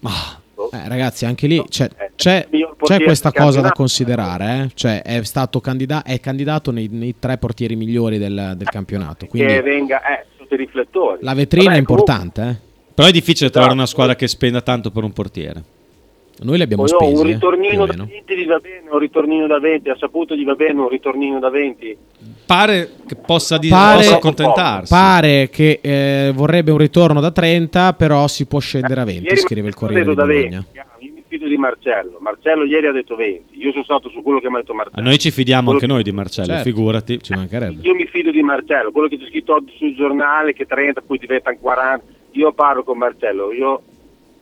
[0.04, 0.70] Ah, boh.
[0.70, 2.48] Eh, ragazzi, anche lì c'è, Eh, c'è-
[2.80, 4.62] c'è questa cosa da considerare.
[4.62, 4.70] eh.
[4.72, 9.26] Cioè, è stato candida- è candidato nei, nei tre portieri migliori del, del campionato.
[9.26, 11.18] Quindi che venga eh, sotto i riflettori.
[11.22, 12.42] la vetrina Vabbè, è importante.
[12.42, 12.66] eh.
[12.98, 13.96] Però è difficile trovare una Esatto.
[13.96, 15.62] squadra che spenda tanto per un portiere.
[16.40, 17.22] Noi li abbiamo comunque, spesi.
[17.22, 18.08] un eh, ritornino da meno.
[18.10, 21.38] 20 gli va bene, un ritornino da 20, ha saputo gli va bene un ritornino
[21.38, 21.96] da 20.
[22.44, 24.92] Pare che possa, dire, Pare- possa accontentarsi.
[24.92, 29.36] Pare che eh, vorrebbe un ritorno da 30, però si può scendere a 20, Ieri
[29.36, 30.64] scrive il Corriere di da Bologna.
[30.72, 31.04] 20.
[31.06, 32.18] Io mi fido di Marcello.
[32.20, 33.58] Marcello ieri ha detto 20.
[33.60, 35.02] Io sono stato su quello che mi ha detto A Marcello.
[35.06, 36.62] noi ci fidiamo Quello anche che- noi di Marcello, Certo.
[36.64, 37.22] figurati.
[37.22, 37.80] Ci mancherebbe.
[37.86, 41.18] Io mi fido di Marcello, quello che c'è scritto oggi sul giornale che 30 poi
[41.18, 42.04] diventano 40.
[42.32, 43.82] Io parlo con Marcello, io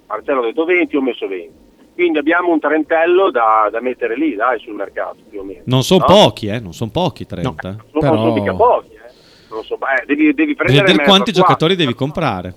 [0.07, 1.65] Marcello ha detto 20, io ho messo 20.
[1.95, 5.63] Quindi abbiamo un trentello da, da mettere lì, dai, sul mercato, più o meno.
[5.65, 6.15] Non sono No?
[6.15, 7.69] pochi, eh, non sono pochi 30.
[7.69, 9.11] Non sono, Però- non sono mica pochi, eh.
[9.49, 12.55] Non so, eh, devi, devi prendere Bisogna dire quanti giocatori devi comprare.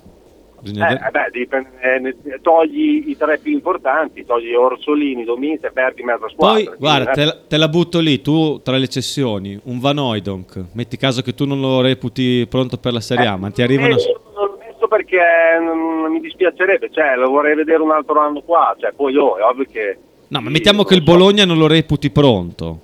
[0.60, 5.24] Bisogna Eh, dire- eh, beh, devi prendere- eh, togli i tre più importanti, togli Orsolini,
[5.24, 6.62] Dominzi e perdi mezza squadra.
[6.66, 9.98] Poi, guarda, eh, te la, te la butto lì, tu tra le cessioni, un Van
[10.00, 13.62] Oydonk, metti caso che tu non lo reputi pronto per la Serie A, ma ti
[13.62, 13.96] arriva una...
[13.96, 18.20] Eh, io non l'ho messo perché non mi dispiacerebbe, cioè lo vorrei vedere un altro
[18.20, 19.98] anno qua, cioè poi oh, è ovvio che...
[20.28, 21.12] No, ma mettiamo che il so.
[21.12, 22.82] Bologna non lo reputi pronto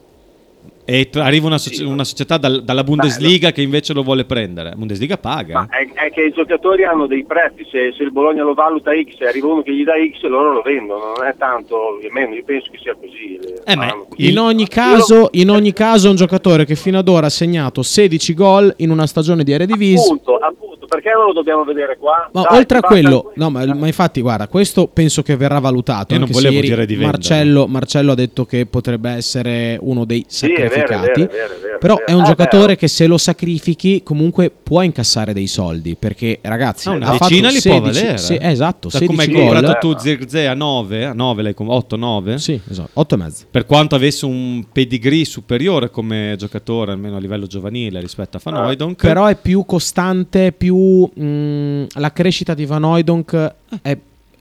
[0.88, 4.70] e tra- arriva una, soci- una società dal- dalla Bundesliga che invece lo vuole prendere.
[4.70, 5.68] La Bundesliga paga.
[5.68, 8.92] Ma è, è che i giocatori hanno dei prezzi, se, se il Bologna lo valuta
[8.92, 12.36] X e arriva uno che gli dà X loro lo vendono, non è tanto, almeno
[12.36, 13.36] io penso che sia così.
[13.66, 13.74] Eh,
[14.18, 17.32] il- In ogni, caso, in ogni caso è un giocatore che fino ad ora ha
[17.32, 20.04] segnato 16 gol in una stagione di Eredivisie.
[20.06, 22.30] Appunto, appunto, perché non lo dobbiamo vedere qua?
[22.34, 26.13] Ma Dai, oltre a quello, no, ma, ma infatti, guarda, questo penso che verrà valutato.
[26.13, 26.95] Io non volevo ieri dire di.
[26.95, 31.21] Marcello, Marcello ha detto che potrebbe essere uno dei Sì, è vero, è sacrificati.
[31.21, 32.12] vero, è vero, Però è vero.
[32.12, 35.95] è un Eh, giocatore beh, che se lo sacrifichi comunque può incassare dei soldi.
[35.95, 38.17] Perché, ragazzi, Ah, una ha fatto decina li può 16 valere.
[38.17, 41.69] sì, esatto, Da come 16 hai comprato tu Zirze a 9, a 9 l'hai com-
[41.69, 42.38] 8, 9?
[42.38, 43.45] Sì, esatto, 8 e mezzo.
[43.52, 48.54] Per quanto avesse un pedigree superiore come giocatore, almeno a livello giovanile rispetto a Van
[48.56, 48.93] Ah.
[48.95, 53.98] Però è più costante, più mh, la crescita di Van Hooijdonk è,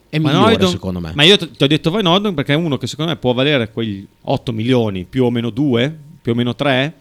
[0.09, 1.13] è migliore Hooijdonk- secondo me.
[1.15, 3.71] Ma io ti ho detto Van Hooijdonk perché è uno che secondo me può valere
[3.71, 6.95] quegli 8 milioni, più o meno 2, più o meno 3.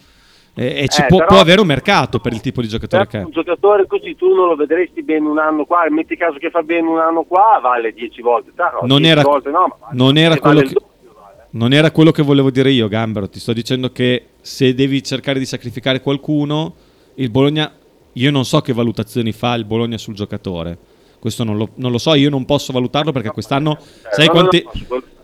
[0.55, 3.07] E, e ci Eh, può, però- può avere un mercato per il tipo di giocatore
[3.07, 3.23] che è.
[3.23, 6.61] un giocatore così tu non lo vedresti bene un anno qua, metti caso che fa
[6.61, 8.51] bene un anno qua, vale 10 volte.
[8.55, 11.13] No, Non 10 era- volte no, ma vale- non era quello vale il che- doppio,
[11.19, 11.47] vale.
[11.49, 13.27] Non era quello che volevo dire io, Gambero.
[13.27, 16.75] Ti sto dicendo che se devi cercare di sacrificare qualcuno,
[17.15, 17.71] il Bologna.
[18.13, 20.77] Io non so che valutazioni fa il Bologna sul giocatore.
[21.19, 23.77] Questo non lo, non lo so, io non posso valutarlo perché quest'anno.
[23.77, 24.63] Eh, sai, quanti,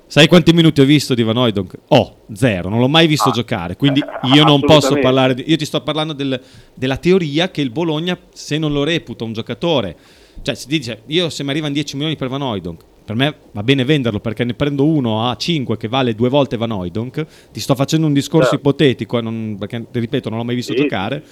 [0.07, 1.73] sai quanti minuti ho visto di Van Hooijdonk?
[1.89, 3.75] Oh, zero, non l'ho mai visto Ah, giocare.
[3.75, 5.33] Quindi eh, io non posso parlare.
[5.35, 6.39] Di, io ti sto parlando del-
[6.73, 9.95] della teoria che il Bologna, se non lo reputa un giocatore,
[10.41, 13.61] cioè si dice io se mi arrivano 10 milioni per Van Hooijdonk, per me va
[13.63, 17.25] bene venderlo perché ne prendo uno a 5 che vale due volte Van Hooijdonk.
[17.51, 18.67] Ti sto facendo un discorso Certo.
[18.69, 20.79] ipotetico, eh, non- perché ti ripeto, non l'ho mai visto Sì.
[20.79, 21.23] giocare.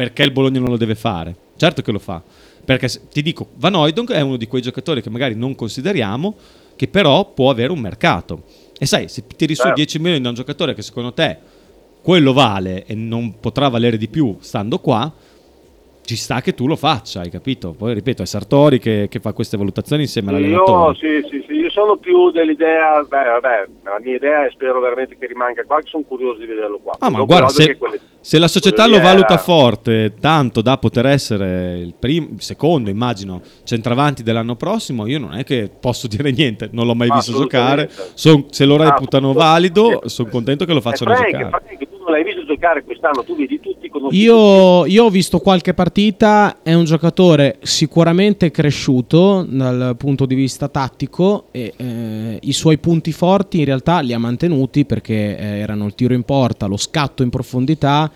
[0.00, 1.34] Perché il Bologna non lo deve fare?
[1.58, 2.22] Certo che lo fa.
[2.64, 6.36] Perché ti dico, Van Hooijdonk è uno di quei giocatori che magari non consideriamo,
[6.74, 8.44] che però può avere un mercato.
[8.78, 9.76] E sai, se tiri su Certo.
[9.76, 11.36] 10 milioni da un giocatore che secondo te
[12.00, 15.12] quello vale e non potrà valere di più stando qua,
[16.02, 17.72] ci sta che tu lo faccia, hai capito?
[17.72, 20.96] Poi ripeto, è Sartori che, che fa queste valutazioni insieme all'allenatore.
[20.96, 25.16] sì, sì, sì, io sono più dell'idea, beh, vabbè, la mia idea è spero veramente
[25.18, 26.96] che rimanga qua, che sono curioso di vederlo qua.
[26.98, 31.06] Ah, ma guarda, se, quelle- se la società lo valuta era- forte, tanto da poter
[31.06, 36.30] essere il primo, il secondo, immagino, centravanti dell'anno prossimo, io non è che posso dire
[36.30, 37.88] niente, non l'ho mai visto giocare.
[38.14, 39.46] Son- se lo Ah, reputano appunto.
[39.46, 41.50] valido, Eh, sono contento che lo Eh, facciano Frank, giocare.
[41.50, 45.72] Frank, tu non l'hai visto giocare quest'anno, tu vedi tutti, Io, io ho visto qualche
[45.72, 52.76] partita, è un giocatore sicuramente cresciuto dal punto di vista tattico e eh, i suoi
[52.78, 56.76] punti forti in realtà li ha mantenuti perché eh, erano il tiro in porta, lo
[56.76, 58.10] scatto in profondità.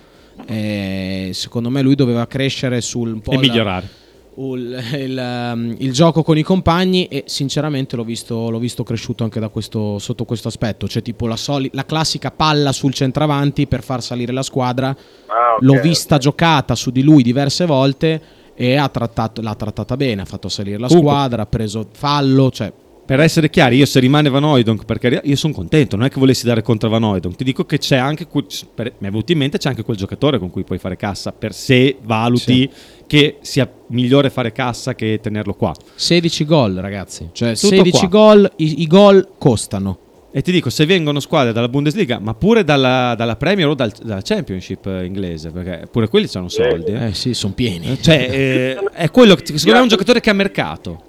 [0.46, 3.88] eh, secondo me lui doveva crescere sul un po' E la- migliorare.
[4.37, 9.23] Il, il, um, il gioco con i compagni e sinceramente l'ho visto, l'ho visto cresciuto
[9.25, 13.66] anche da questo, sotto questo aspetto, cioè tipo la, soli- la classica palla sul centravanti
[13.66, 16.20] per far salire la squadra, Ah, ok, l'ho vista ok.
[16.20, 18.20] giocata su di lui diverse volte
[18.55, 22.51] e ha trattato, l'ha trattata bene, ha fatto salire la Comunque- squadra, ha preso fallo,
[22.51, 22.73] cioè
[23.06, 26.18] per essere chiari, io se rimane Van Oydonk, perché io sono contento, non è che
[26.18, 28.26] volessi dare contro Van Oydonk, ti dico che c'è anche,
[28.74, 31.32] per- mi è venuto in mente, c'è anche quel giocatore con cui puoi fare cassa,
[31.32, 32.70] per se valuti
[33.06, 35.74] che sia migliore fare cassa che tenerlo qua.
[35.94, 37.28] 16 gol, ragazzi.
[37.32, 38.08] Cioè, Tutto 16 qua.
[38.08, 39.98] gol, i, i gol costano.
[40.32, 43.92] E ti dico, se vengono squadre dalla Bundesliga, ma pure dalla, dalla Premier o dal-
[44.02, 46.90] dalla Championship eh, inglese, perché pure quelli hanno soldi.
[46.90, 47.06] eh.
[47.08, 47.96] Eh sì, sono pieni.
[48.00, 51.02] Cioè, eh, è quello che secondo me è un giocatore che ha mercato.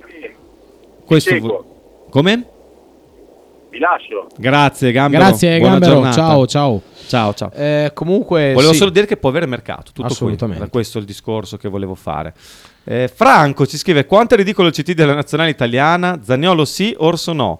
[1.05, 1.47] Questo Seguo.
[1.49, 1.73] vu-
[2.15, 2.45] Come?
[3.71, 4.27] Vi lascio.
[4.37, 5.21] Grazie, Gambero.
[5.21, 5.93] Grazie, Buona Gambero.
[5.95, 6.15] giornata.
[6.15, 6.81] Ciao, ciao.
[7.07, 7.51] Ciao, ciao.
[7.51, 8.77] Eh, comunque, Volevo sì.
[8.77, 10.61] solo dire che può avere mercato, tutto Assolutamente.
[10.61, 10.69] qui.
[10.69, 12.33] Questo il discorso che volevo fare.
[12.85, 16.21] Eh, Franco ci scrive: Quanto è ridicolo il CT della nazionale italiana?
[16.23, 17.59] Zagnolo sì, Orso no.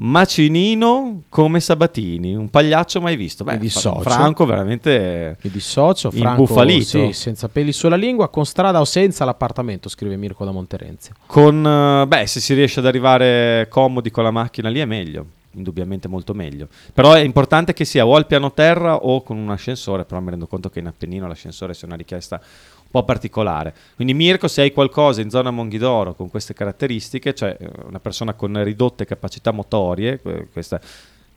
[0.00, 3.42] Macinino come Sabatini, un pagliaccio mai visto.
[3.42, 4.00] Beh, Mi dissocio.
[4.02, 6.84] Franco veramente Mi dissocio, Franco, Imbufalito.
[6.84, 11.14] sì, senza peli sulla lingua, con strada o senza l'appartamento, scrive Mirko da Monterenzio.
[11.26, 15.26] con eh, beh, se si riesce ad arrivare comodi con la macchina lì è meglio,
[15.54, 16.68] indubbiamente molto meglio.
[16.94, 20.30] Però è importante che sia o al piano terra o con un ascensore, però mi
[20.30, 22.40] rendo conto che in Appennino l'ascensore sia una richiesta
[22.90, 23.74] po' particolare.
[23.96, 28.34] Quindi Mirko, se hai qualcosa in zona Monghidoro con queste caratteristiche, cioè eh, una persona
[28.34, 30.80] con ridotte capacità motorie, que- questa,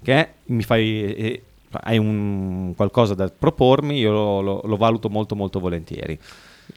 [0.02, 1.14] che mi fai...
[1.14, 1.44] eh,
[1.84, 6.20] hai un qualcosa da propormi, io lo, lo- lo valuto molto molto volentieri.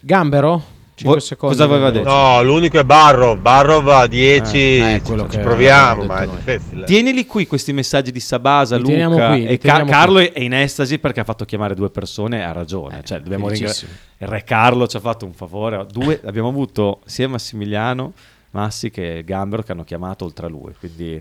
[0.01, 0.63] Gambero?
[0.97, 1.57] 5 Vo- secondi.
[1.57, 2.09] cosa aveva detto?
[2.09, 3.37] No, l'unico è Barro.
[3.37, 4.57] Barro va a 10.
[4.57, 6.85] Eh, eh, ci proviamo, ma è difficile.
[6.87, 10.27] Tienili qui questi messaggi di Sabasa, Li Luca qui, e Ca- teniamo Carlo qui.
[10.27, 13.03] è in estasi perché ha fatto chiamare due persone ha ragione.
[13.05, 13.91] cioè, dobbiamo felicissimo.
[13.91, 15.85] ringra- Il re Carlo ci ha fatto un favore.
[15.91, 18.13] Due, abbiamo avuto sia Massimiliano
[18.53, 20.73] Massi che Gambero che hanno chiamato oltre a lui.
[20.79, 21.21] Quindi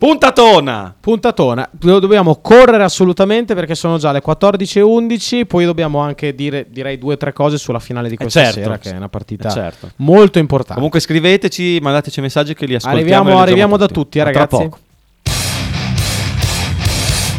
[0.00, 0.94] puntatona!
[0.98, 6.96] Puntatona, Do- dobbiamo correre assolutamente perché sono già le 14.11, poi dobbiamo anche dire direi
[6.96, 9.52] due o tre cose sulla finale di questa certo, sera che è una partita eh,
[9.52, 9.90] certo.
[9.96, 10.74] molto importante.
[10.76, 12.98] Comunque scriveteci, mandateci messaggi che li ascoltiamo.
[12.98, 14.56] arriviamo, li arriviamo da tutti, eh, ragazzi.
[14.56, 14.78] poco.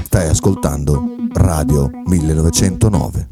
[0.04, 3.30] Stai ascoltando Radio 1909.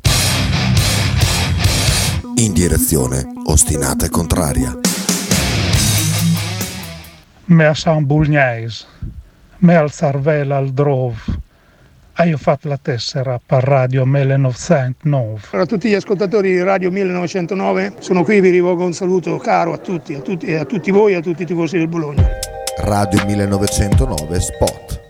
[2.38, 4.80] In direzione ostinata e contraria.
[7.50, 8.86] me a San Bulgnais,
[9.60, 11.48] me al Sarvela al Drove.
[12.14, 15.40] Ah, io ho fatto la tessera per Radio 1909.
[15.50, 19.78] Per tutti gli ascoltatori di Radio 1909, sono qui, vi rivolgo un saluto caro a
[19.78, 22.28] tutti, a tutti, a tutti voi e a tutti i tifosi del Bologna.
[22.80, 25.02] Radio 1909 Spot.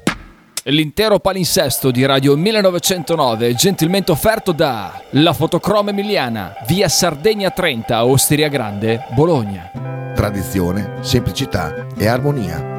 [0.65, 8.05] L'intero palinsesto di Radio 1909 è gentilmente offerto da La Fotocroma Emiliana, via Sardegna 30,
[8.05, 9.71] Osteria Grande, Bologna.
[10.13, 12.79] Tradizione, semplicità e armonia.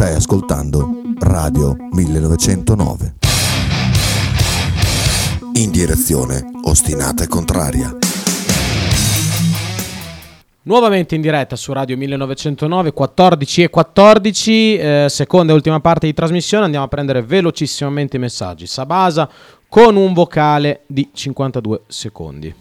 [0.00, 3.16] Stai ascoltando Radio 1909.
[5.56, 7.94] In direzione ostinata e contraria.
[10.62, 16.14] Nuovamente in diretta su Radio 1909, 14 e 14, eh, seconda e ultima parte di
[16.14, 18.66] trasmissione, andiamo a prendere velocissimamente i messaggi.
[18.66, 19.28] Sabasa
[19.68, 22.59] con un vocale di 52 secondi.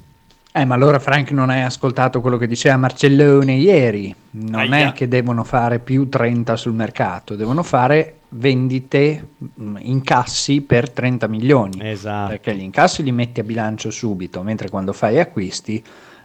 [0.60, 4.14] Eh, ma allora Frank non hai ascoltato quello che diceva Marcellone ieri.
[4.32, 4.90] Non Aia.
[4.90, 11.28] è che devono fare più 30 sul mercato, devono fare vendite, mh, incassi per 30
[11.28, 11.80] milioni.
[11.82, 12.32] Esatto.
[12.32, 15.82] Perché gli incassi li metti a bilancio subito, mentre quando fai acquisti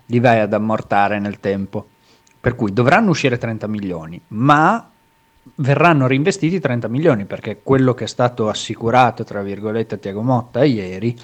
[0.07, 1.87] li vai ad ammortare nel tempo.
[2.41, 4.91] Per cui dovranno uscire 30 milioni, ma
[5.57, 10.65] verranno reinvestiti 30 milioni perché quello che è stato assicurato, tra virgolette, a Tiago Motta
[10.65, 11.17] ieri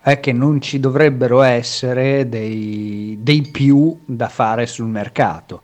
[0.00, 5.62] è che non ci dovrebbero essere dei, dei più da fare sul mercato.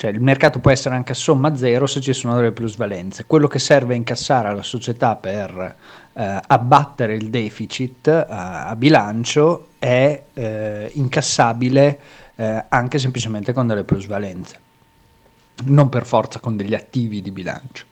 [0.00, 3.26] Cioè il mercato può essere anche a somma zero se ci sono delle plusvalenze.
[3.26, 5.76] Quello che serve a incassare alla società per
[6.14, 12.00] eh, abbattere il deficit eh, a bilancio è eh, incassabile
[12.36, 14.58] eh, anche semplicemente con delle plusvalenze,
[15.64, 17.84] non per forza con degli attivi di bilancio.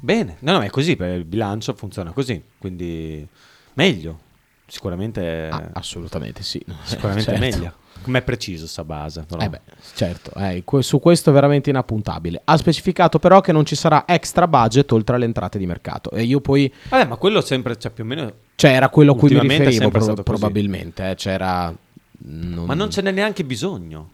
[0.00, 3.28] Bene, no, no, è così, il bilancio funziona così, quindi
[3.78, 4.18] meglio,
[4.66, 5.48] sicuramente.
[5.72, 6.62] assolutamente sì.
[6.82, 7.40] Sicuramente Certo.
[7.40, 7.72] meglio.
[8.00, 9.24] Com'è preciso sta base?
[9.26, 9.42] però.
[9.42, 9.60] Eh beh,
[9.94, 12.40] certo, eh, su questo è veramente inappuntabile.
[12.44, 16.10] Ha specificato però che non ci sarà extra budget oltre alle entrate di mercato.
[16.12, 16.72] E io poi...
[16.90, 18.32] Vabbè, ma quello sempre, cioè più o meno...
[18.54, 21.10] Cioè era quello a cui mi riferivo pro- probabilmente.
[21.10, 21.74] eh, c'era...
[22.18, 24.10] non- Ma non ce n'è neanche bisogno.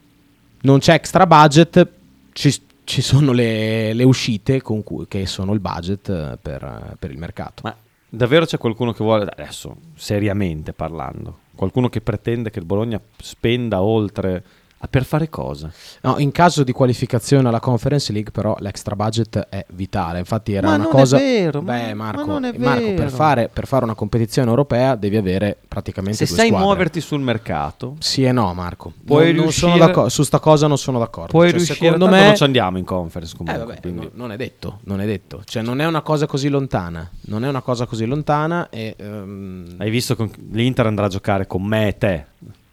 [0.63, 1.87] non c'è extra budget,
[2.33, 7.11] ci, ci sono le, le uscite con cui- che sono il budget eh, per, per
[7.11, 7.61] il mercato.
[7.65, 7.77] Ma
[8.15, 13.83] davvero c'è qualcuno che vuole, adesso seriamente parlando, qualcuno che pretende che il Bologna spenda
[13.83, 14.45] oltre...
[14.85, 15.71] a per fare cosa?
[16.03, 20.19] No, in caso di qualificazione alla Conference League, però, l'extra budget è vitale.
[20.19, 21.17] Infatti, era Ma una non cosa.
[21.17, 23.09] è vero, ma- Beh, ma Marco, non è Marco, per, vero.
[23.09, 26.67] fare, per fare una competizione europea devi avere praticamente Se due sai squadre.
[26.67, 28.93] muoverti sul mercato, Sì e no, Marco.
[29.05, 31.31] Puoi non, non sono riuscire- d'accordo- su sta cosa non sono d'accordo.
[31.31, 31.79] puoi Cioè, riuscire...
[31.79, 32.27] secondo me.
[32.27, 33.65] non ci andiamo in conference Eh, comunque.
[33.65, 35.43] vabbè, quindi- no- non è detto, non è detto.
[35.45, 37.11] Cioè, non è una cosa così lontana.
[37.23, 38.69] Non è una cosa così lontana.
[38.71, 42.25] E, ehm, Hai visto che l'Inter andrà a giocare con me e te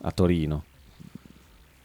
[0.02, 0.64] a Torino.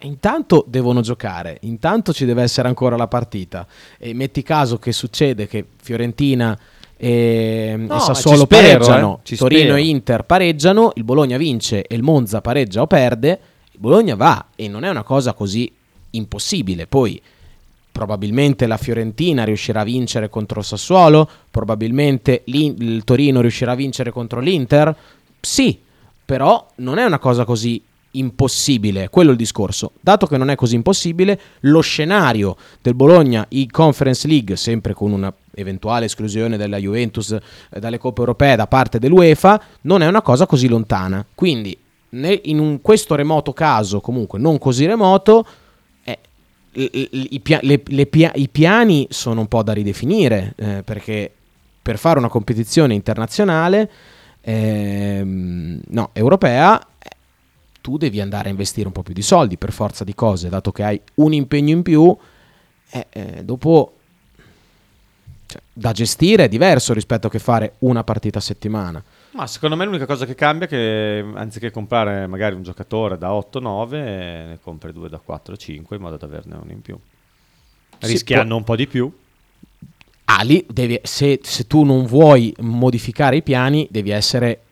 [0.00, 3.66] Intanto devono giocare, intanto ci deve essere ancora la partita.
[3.98, 6.59] E metti caso che succede che Fiorentina
[6.96, 9.76] e, No, e Sassuolo spero, pareggiano, eh, Torino spero.
[9.76, 13.40] e Inter pareggiano, il Bologna vince e il Monza pareggia o perde,
[13.72, 15.70] il Bologna va e non è una cosa così
[16.11, 16.87] impossibile.
[16.87, 17.20] Poi
[17.90, 24.11] probabilmente la Fiorentina riuscirà a vincere contro il Sassuolo, probabilmente il Torino riuscirà a vincere
[24.11, 24.94] contro l'Inter.
[25.40, 25.78] Sì,
[26.24, 27.82] però non è una cosa così
[28.18, 29.92] impossibile, quello è il discorso.
[30.00, 35.12] Dato che non è così impossibile, lo scenario del Bologna in Conference League, sempre con
[35.12, 37.40] una eventuale esclusione della Juventus eh,
[37.81, 41.24] dalle coppe europee da parte dell'UEFA, non è una cosa così lontana.
[41.35, 41.76] Quindi,
[42.11, 45.46] in un- questo remoto caso, comunque non così remoto,
[46.05, 46.18] eh,
[46.72, 51.31] i, pia- le- le pia- i piani sono un po' da ridefinire, eh, perché
[51.83, 53.90] per fare una competizione internazionale,
[54.40, 56.85] ehm, no, europea,
[57.87, 60.72] tu devi andare a investire un po' più di soldi per forza di cose, dato
[60.72, 62.16] che hai un impegno in più,
[62.90, 63.94] eh, eh, dopo
[65.46, 69.01] cioè, da gestire è diverso rispetto a che fare una partita a settimana.
[69.35, 73.31] Ma secondo me l'unica cosa che cambia è che anziché comprare magari un giocatore da
[73.31, 76.99] 8-9, ne compri due da 4-5 in modo da averne uno in più.
[78.01, 79.16] Rischiando può- un po' di più.
[80.25, 84.62] Ah, lì devi- se, se tu non vuoi modificare i piani, devi essere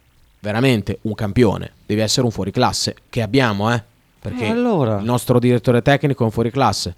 [0.44, 3.82] veramente un campione, devi essere un fuoriclasse, che abbiamo, eh?
[4.20, 4.98] Perché Eh, allora?
[4.98, 6.94] il nostro direttore tecnico è un fuoriclasse,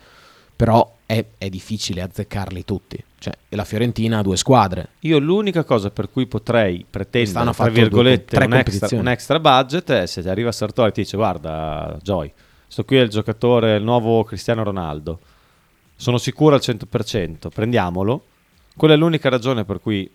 [0.56, 3.02] però è, è difficile azzeccarli tutti.
[3.18, 4.88] Cioè, la Fiorentina ha due squadre.
[5.00, 9.38] Io l'unica cosa per cui potrei pretendere, tra due- virgolette, tre un extra, un extra
[9.38, 12.32] budget è se arriva Sartori e ti dice guarda Joy,
[12.66, 15.20] sto qui è il giocatore, il nuovo Cristiano Ronaldo,
[15.94, 18.24] sono sicuro al 100%, prendiamolo.
[18.76, 20.08] Quella è l'unica ragione per cui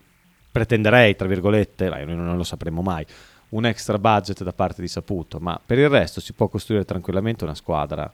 [0.52, 3.04] pretenderei, tra virgolette, ma noi non lo sapremo mai,
[3.50, 7.44] un extra budget da parte di Saputo, ma per il resto si può costruire tranquillamente
[7.44, 8.12] una squadra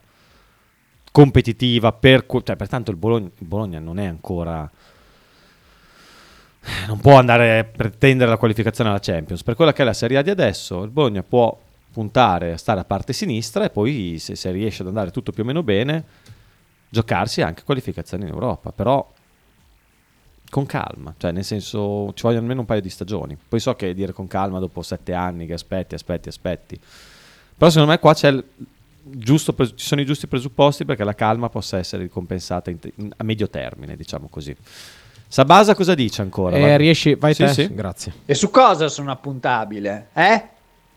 [1.11, 4.69] competitiva, per, cioè, pertanto il Bologna, Bologna non è ancora
[6.87, 9.43] non può andare a pretendere la qualificazione alla Champions.
[9.43, 11.57] Per quella che è la Serie A di adesso, il Bologna può
[11.91, 15.43] puntare a stare a parte sinistra e poi se, se riesce ad andare tutto più
[15.43, 16.03] o meno bene,
[16.89, 19.09] giocarsi anche qualificazioni in Europa, però
[20.49, 23.37] con calma, cioè nel senso ci vogliono almeno un paio di stagioni.
[23.47, 26.79] Poi so che dire con calma dopo sette anni che aspetti, aspetti, aspetti.
[27.57, 28.43] Però secondo me qua c'è il
[29.01, 32.93] giusto pres- ci sono i giusti presupposti perché la calma possa essere ricompensata in te-
[32.95, 34.55] in- a medio termine, diciamo così.
[35.27, 36.55] Sabasa cosa dice ancora?
[36.57, 37.53] Eh, riesci, vai Sì, te?
[37.53, 37.73] sì.
[37.73, 38.13] Grazie.
[38.25, 40.07] E su cosa sono appuntabile?
[40.13, 40.47] Eh?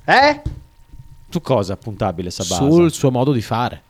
[0.05, 0.43] Eh?
[1.29, 2.57] Su cosa è appuntabile Sabasa?
[2.65, 3.83] Sul suo modo di fare,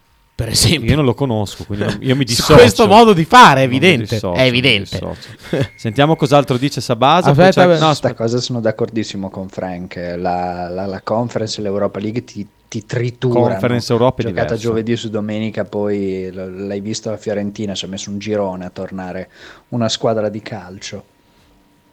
[0.42, 0.90] per esempio.
[0.90, 2.54] Io non lo conosco, quindi io mi Su dissocio.
[2.54, 5.00] questo modo di fare, è evidente, dissocio, è evidente.
[5.76, 7.30] Sentiamo cos'altro dice Sabasa.
[7.30, 9.94] Aspetta, c'è- no, no, sta cosa sono d'accordissimo con Frank.
[10.18, 13.46] La, la- la conference e l'Europa League ti, ti triturano.
[13.48, 14.66] Conference Europa è Giocata diverso.
[14.66, 19.28] giovedì su domenica, poi l'hai visto la Fiorentina, ci ha messo un girone a tornare
[19.68, 21.04] una squadra di calcio.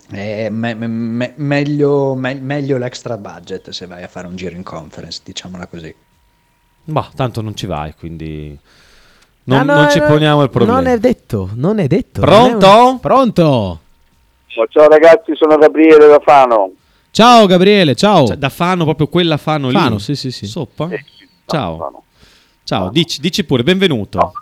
[0.09, 4.55] È me- me- me- meglio, me- meglio l'extra budget se vai a fare un giro
[4.55, 5.93] in conference, diciamola così.
[6.83, 8.57] Bah, tanto non ci vai, quindi
[9.43, 10.79] non, Ah, no, non ci no, poniamo il problema.
[10.79, 12.21] Non è detto, non è detto.
[12.21, 12.65] Pronto?
[12.67, 13.79] non è un- Pronto?
[14.69, 16.71] Ciao ragazzi, sono Gabriele da Fano.
[17.11, 18.27] Ciao Gabriele, ciao.
[18.27, 19.99] Cioè, da Fano, proprio quella Fano, Fano, lì.
[19.99, 20.45] sì, sì, sì.
[20.45, 20.89] Soppa?
[20.89, 21.03] Eh,
[21.45, 22.03] Ciao.
[22.63, 24.33] Ciao, dici, dici pure, benvenuto.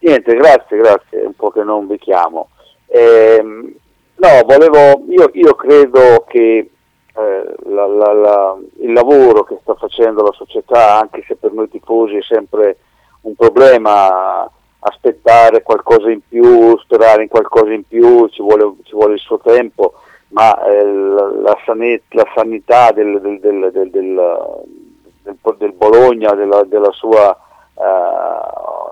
[0.00, 2.50] Niente, grazie, grazie, un po' che non vi chiamo.
[2.86, 3.72] Ehm,
[4.16, 6.70] no, volevo, io, io credo che
[7.18, 11.68] eh, la- la- la- il lavoro che sta facendo la società, anche se per noi
[11.68, 12.78] tifosi è sempre
[13.22, 14.48] un problema
[14.80, 19.38] aspettare qualcosa in più, sperare in qualcosa in più, ci vuole, ci vuole il suo
[19.38, 19.94] tempo,
[20.28, 27.36] ma eh, la, la sane- la sanità del, del- del- del- Bologna, della, della sua,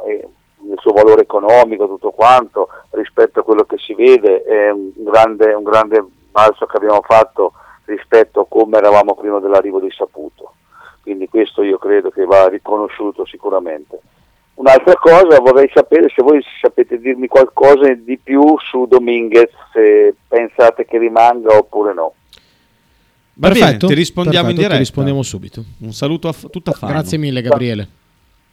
[0.06, 4.90] eh, del suo valore economico, tutto quanto, rispetto a quello che si vede, è un
[4.94, 7.52] grande, un grande balzo che abbiamo fatto
[7.84, 10.54] rispetto a come eravamo prima dell'arrivo di Saputo.
[11.02, 14.00] Quindi questo io credo che va riconosciuto sicuramente.
[14.54, 20.84] Un'altra cosa vorrei sapere se voi sapete dirmi qualcosa di più su Dominguez, se pensate
[20.86, 22.12] che rimanga oppure no.
[23.36, 24.78] Va bene, Perfetto, ti rispondiamo in perfetto, ti diretta.
[24.78, 25.64] rispondiamo subito.
[25.80, 26.92] Un saluto a f- tutta Fano.
[26.92, 27.88] Grazie mille Gabriele.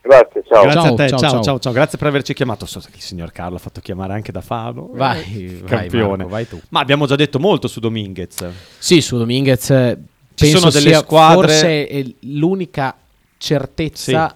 [0.02, 0.64] Grazie, ciao.
[0.64, 1.60] Grazie Ciao, a te, ciao, ciao, ciao.
[1.60, 2.66] ciao, grazie per averci chiamato.
[2.66, 4.89] So che il signor Carlo ha fatto chiamare anche da Fano.
[4.93, 6.18] Vai, Eh, vai, campione.
[6.18, 6.60] Marco, vai tu.
[6.70, 8.45] Ma abbiamo già detto molto su Dominguez.
[8.80, 9.97] Sì, su Dominguez eh,
[10.34, 12.95] Ci penso sono delle sia squadre- forse è l'unica
[13.38, 14.36] certezza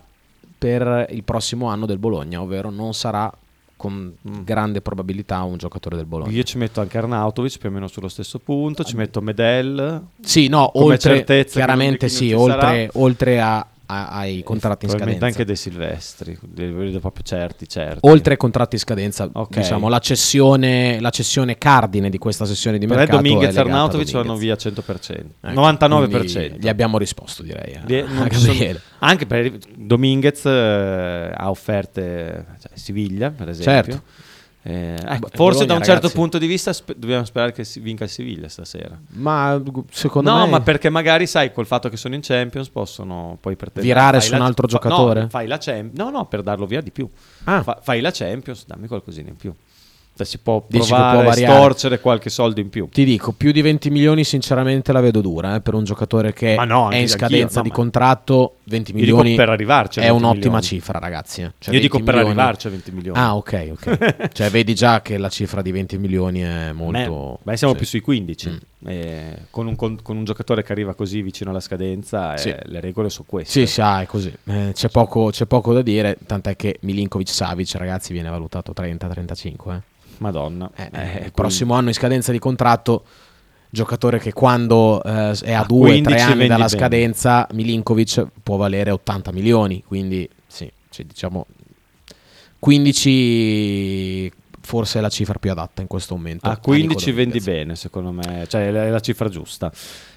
[0.58, 3.32] per il prossimo anno del Bologna, ovvero non sarà
[3.78, 6.32] con grande probabilità un giocatore del Bologna.
[6.32, 10.02] Io ci metto anche Arnautovic più o meno sullo stesso punto, ci metto Medel.
[10.22, 15.26] Sì, no, oltre, chiaramente sì, oltre, oltre a- ai contratti in scadenza.
[15.26, 18.00] anche De Silvestri, li vedo proprio certi, certi.
[18.04, 19.58] Oltre ai contratti in scadenza, Ok.
[19.58, 24.12] diciamo, la cessione, la cessione cardine di questa sessione di Per mercato Dominguez e Arnautovic
[24.12, 26.08] vanno via 100%, Ecco, 99%.
[26.10, 27.80] quindi Gli abbiamo risposto, direi.
[27.86, 33.74] Di- sono- anche per Dominguez eh, ha offerte cioè, Siviglia, per esempio.
[33.94, 34.02] Certo.
[34.68, 36.14] Eh, ecco, Beh, forse Bologna, da un certo ragazzi.
[36.16, 39.00] punto di vista spe- dobbiamo sperare che si vinca il Siviglia stasera.
[39.10, 39.62] Ma
[39.92, 43.56] secondo no, me ma perché magari sai col fatto che sono in Champions possono poi
[43.56, 45.22] pretendere Virare su un la- altro giocatore?
[45.22, 45.94] No, fai la Champions.
[45.98, 47.08] No, no, per darlo via di più.
[47.44, 47.62] Ah.
[47.62, 49.54] Fa- fai la Champions, dammi qualcosina in più.
[50.18, 52.88] Cioè, si può provare può a storcere qualche soldo in più.
[52.90, 56.56] Ti dico, più di 20 milioni sinceramente la vedo dura eh, per un giocatore che
[56.66, 60.18] no, è in scadenza no, di contratto, 20 Io dico milioni per arrivarci è 20
[60.18, 60.64] un'ottima milioni.
[60.64, 61.42] cifra ragazzi.
[61.42, 61.52] eh.
[61.60, 63.20] Cioè, Io dico 20 per milioni- arrivarci a 20 milioni.
[63.20, 64.28] Ah ok, ok.
[64.32, 67.40] cioè vedi già che la cifra di 20 milioni è molto...
[67.44, 67.80] Beh, beh, siamo sì.
[67.80, 68.50] più sui 15.
[68.50, 68.56] Mm.
[68.86, 72.56] Eh, con, un, con- con un giocatore che arriva così vicino alla scadenza, eh, Sì.
[72.64, 73.66] le regole sono queste.
[73.66, 74.32] Sì, sì, ah, è così.
[74.46, 79.74] Eh, c'è, poco, c'è poco da dire, tant'è che Milinkovic Savic, ragazzi, viene valutato 30-35.
[79.76, 79.82] eh.
[80.20, 80.70] Madonna.
[80.76, 83.04] Eh, Eh, il quindi- prossimo anno in scadenza di contratto,
[83.70, 88.92] giocatore che quando eh, è a A 2-3 15 anni dalla scadenza, Milinkovic può valere
[88.92, 89.84] 80 milioni.
[89.86, 91.46] Quindi, sì, sì, diciamo
[92.60, 94.32] 15
[94.66, 96.48] forse è la cifra più adatta in questo momento.
[96.48, 97.16] A Nico 15 Dominguez.
[97.16, 99.72] vendi bene, secondo me, cioè è la, cifra giusta.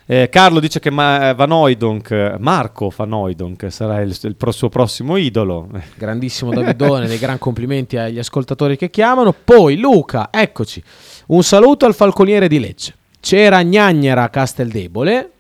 [0.06, 4.68] Eh, Carlo dice che Ma- Van Hooijdonk, Marco Van Hooijdonk sarà il, il pro- suo
[4.68, 5.68] prossimo idolo.
[5.96, 9.32] Grandissimo Davidone, dei gran complimenti agli ascoltatori che chiamano.
[9.32, 10.82] Poi Luca, eccoci.
[11.26, 12.94] Un saluto al falconiere di Lecce.
[13.20, 15.30] C'era Gnagnera a Casteldebole.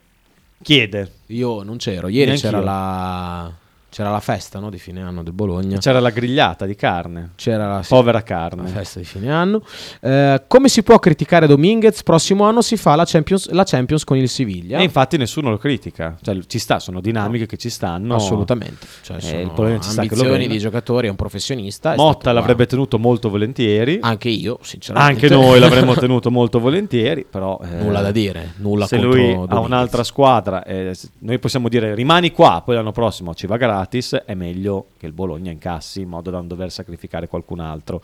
[0.62, 1.12] Chiede.
[1.28, 2.50] Io non c'ero, ieri Neanch'io.
[2.50, 3.52] c'era la,
[3.90, 5.78] c'era la festa no, di fine anno del Bologna.
[5.78, 7.30] C'era la grigliata di carne.
[7.36, 8.68] C'era la, sì, Povera la carne.
[8.68, 9.62] festa di fine anno.
[10.00, 12.02] Eh, come si può criticare Dominguez?
[12.02, 14.78] Prossimo anno si fa la Champions, la Champions con il Siviglia.
[14.78, 16.16] E infatti nessuno lo critica.
[16.20, 18.14] Cioè, ci sta, sono dinamiche che ci stanno.
[18.16, 18.86] Assolutamente.
[19.02, 21.92] Cioè, Eh, sono il Bologna ci sta che lo di giocatori, è un professionista.
[21.94, 22.66] è Motta l'avrebbe qua.
[22.66, 23.98] tenuto molto volentieri.
[24.02, 25.24] Anche io, sinceramente.
[25.26, 29.30] Anche noi l'avremmo tenuto molto volentieri, però eh, Nulla da dire, nulla se contro lui
[29.30, 29.64] ha Dominguez.
[29.66, 33.56] un'altra squadra, eh, noi possiamo dire rimani qua, poi l'anno prossimo ci va
[33.88, 38.02] gratis, è meglio che il Bologna incassi in modo da non dover sacrificare qualcun altro.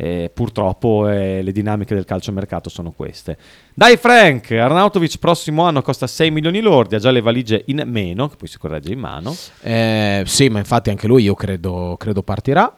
[0.00, 3.36] Eh, purtroppo eh, le dinamiche del calciomercato sono queste.
[3.74, 8.28] Dai Frank, Arnautovic prossimo anno costa 6 milioni lordi, ha già le valigie in meno,
[8.28, 9.36] che poi si corregge in mano.
[9.60, 12.72] Eh, sì, ma infatti anche lui io credo, credo partirà.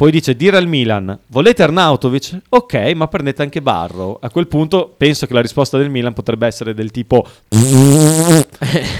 [0.00, 2.40] Poi dice dire al Milan, volete Arnautovic?
[2.48, 4.18] Ok, ma prendete anche Barro.
[4.18, 7.26] A quel punto penso che la risposta del Milan potrebbe essere del tipo...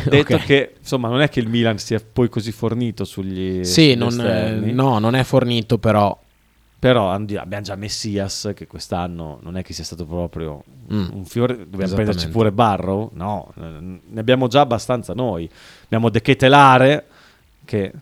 [0.08, 0.44] Detto Ok.
[0.44, 4.20] che insomma non è che il Milan sia poi così fornito sugli, Sì, sugli non,
[4.20, 6.18] eh, no, non è fornito però.
[6.78, 11.08] Però abbiamo già Messias che quest'anno non è che sia stato proprio Mm.
[11.12, 11.68] un fiore.
[11.68, 13.10] Dobbiamo prenderci pure Barrow?
[13.14, 15.48] No, eh, ne abbiamo già abbastanza noi.
[15.84, 17.06] Abbiamo De Ketelare
[17.66, 17.92] che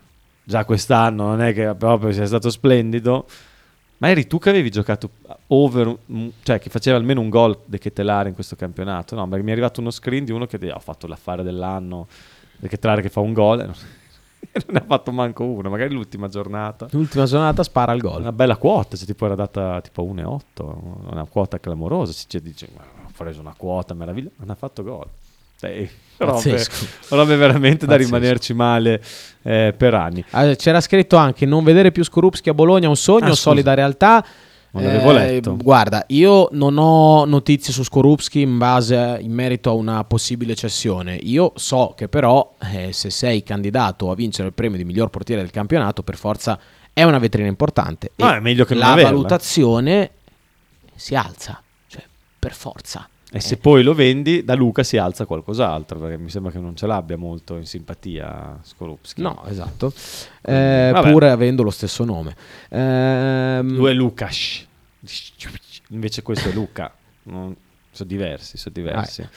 [0.43, 3.25] già quest'anno non è che proprio sia stato splendido.
[3.99, 5.09] Ma eri tu che avevi giocato
[5.47, 5.97] over,
[6.43, 9.15] cioè che faceva almeno un gol De Ketelare in questo campionato?
[9.15, 12.07] No, perché mi è arrivato uno screen di uno che ho fatto l'affare dell'anno,
[12.57, 13.57] De Ketelare che fa un gol.
[14.51, 16.87] non ne ha fatto manco uno, magari l'ultima giornata.
[16.91, 18.21] L'ultima giornata spara il gol.
[18.21, 22.13] Una bella quota, cioè, tipo era data tipo a 1,8, una quota clamorosa.
[22.13, 25.07] Si cioè, dice, ma ho preso una quota meravigliosa, non ha fatto gol.
[25.59, 26.85] Cioè, robe, Pazzesco.
[27.15, 28.15] robe veramente da Pazzesco.
[28.15, 29.01] rimanerci male
[29.43, 30.23] eh, per anni.
[30.31, 33.73] Ah, C'era scritto anche non vedere più Skorupski a Bologna è un sogno, Ah, solida
[33.73, 34.25] realtà.
[34.71, 35.57] Non l'avevo letto.
[35.57, 41.15] Guarda, io non ho notizie su Skorupski in base in merito a una possibile cessione.
[41.15, 45.41] Io so che però eh, se sei candidato a vincere il premio di miglior portiere
[45.41, 46.59] del campionato, per forza
[46.93, 48.11] è una vetrina importante.
[48.17, 50.11] No, E è meglio che non la valutazione
[50.95, 52.03] si alza, cioè
[52.37, 53.09] per forza.
[53.31, 56.75] E se poi lo vendi, da Luca si alza qualcos'altro, perché mi sembra che non
[56.75, 59.21] ce l'abbia molto in simpatia Skorupski.
[59.21, 59.93] No, esatto.
[60.41, 62.35] Eh, pur avendo lo stesso nome.
[62.69, 64.65] Ehm, Lui è Lukas.
[65.89, 66.91] Invece questo è Luca.
[67.23, 67.55] Sono
[68.07, 69.27] diversi, sono diversi.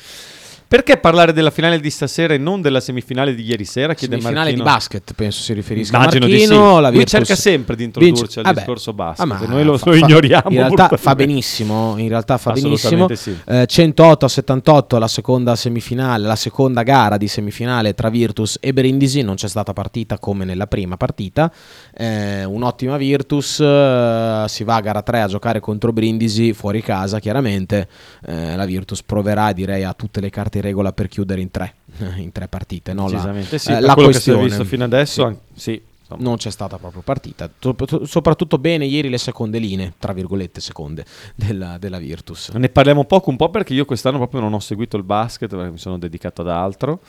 [0.72, 3.92] Perché parlare della finale di stasera e non della semifinale di ieri sera?
[3.92, 4.74] Chiede Semifinale di Marchino.
[4.74, 6.46] basket, penso si riferisca Immagino a di sì.
[6.92, 8.56] Lui cerca sempre di introdurci vince- al Vabbè.
[8.60, 12.38] discorso basket, Ah, ma noi lo- fa- lo ignoriamo, In realtà fa benissimo, in realtà
[12.38, 13.06] fa benissimo.
[13.14, 13.36] Sì.
[13.44, 18.72] Eh, 108 a 78 la seconda semifinale, la seconda gara di semifinale tra Virtus e
[18.72, 21.52] Brindisi, non c'è stata partita come nella prima partita.
[21.94, 27.18] Eh, un'ottima Virtus, eh, si va a gara 3 a giocare contro Brindisi fuori casa,
[27.18, 27.86] chiaramente.
[28.26, 31.74] Eh, la Virtus proverà, direi, a tutte le carte regola per chiudere in tre,
[32.16, 32.94] in tre partite.
[32.94, 33.08] No?
[33.10, 35.26] La, sì, eh, la quello che si è questione visto fino adesso, Sì.
[35.26, 35.82] an- sì,
[36.18, 37.50] non c'è stata proprio partita.
[37.58, 41.04] Sop- Soprattutto bene ieri le seconde linee, tra virgolette seconde,
[41.34, 42.48] della, della Virtus.
[42.50, 45.70] Ne parliamo poco, un po' perché io quest'anno proprio non ho seguito il basket, perché
[45.70, 47.00] mi sono dedicato ad altro.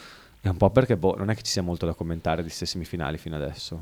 [0.46, 2.66] E un po' perché boh, non è che ci sia molto da commentare di queste
[2.66, 3.82] semifinali fino adesso.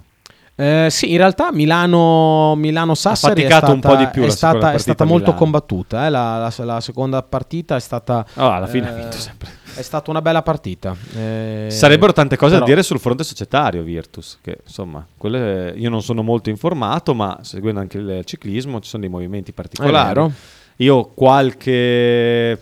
[0.62, 4.74] Eh, sì, in realtà Milano, Milano Sassari è stata, un po' di più è stata,
[4.74, 6.05] è stata molto combattuta.
[6.05, 8.24] eh, La, la- la seconda partita è stata.
[8.36, 9.49] Ah, alla fine ha eh, vinto sempre.
[9.74, 10.95] È stata una bella partita.
[11.18, 15.89] eh, Sarebbero tante cose però- da dire sul fronte societario Virtus, che insomma, quelle- io
[15.89, 20.32] non sono molto informato, ma seguendo anche il ciclismo ci sono dei movimenti particolari.
[20.78, 22.59] Io qualche,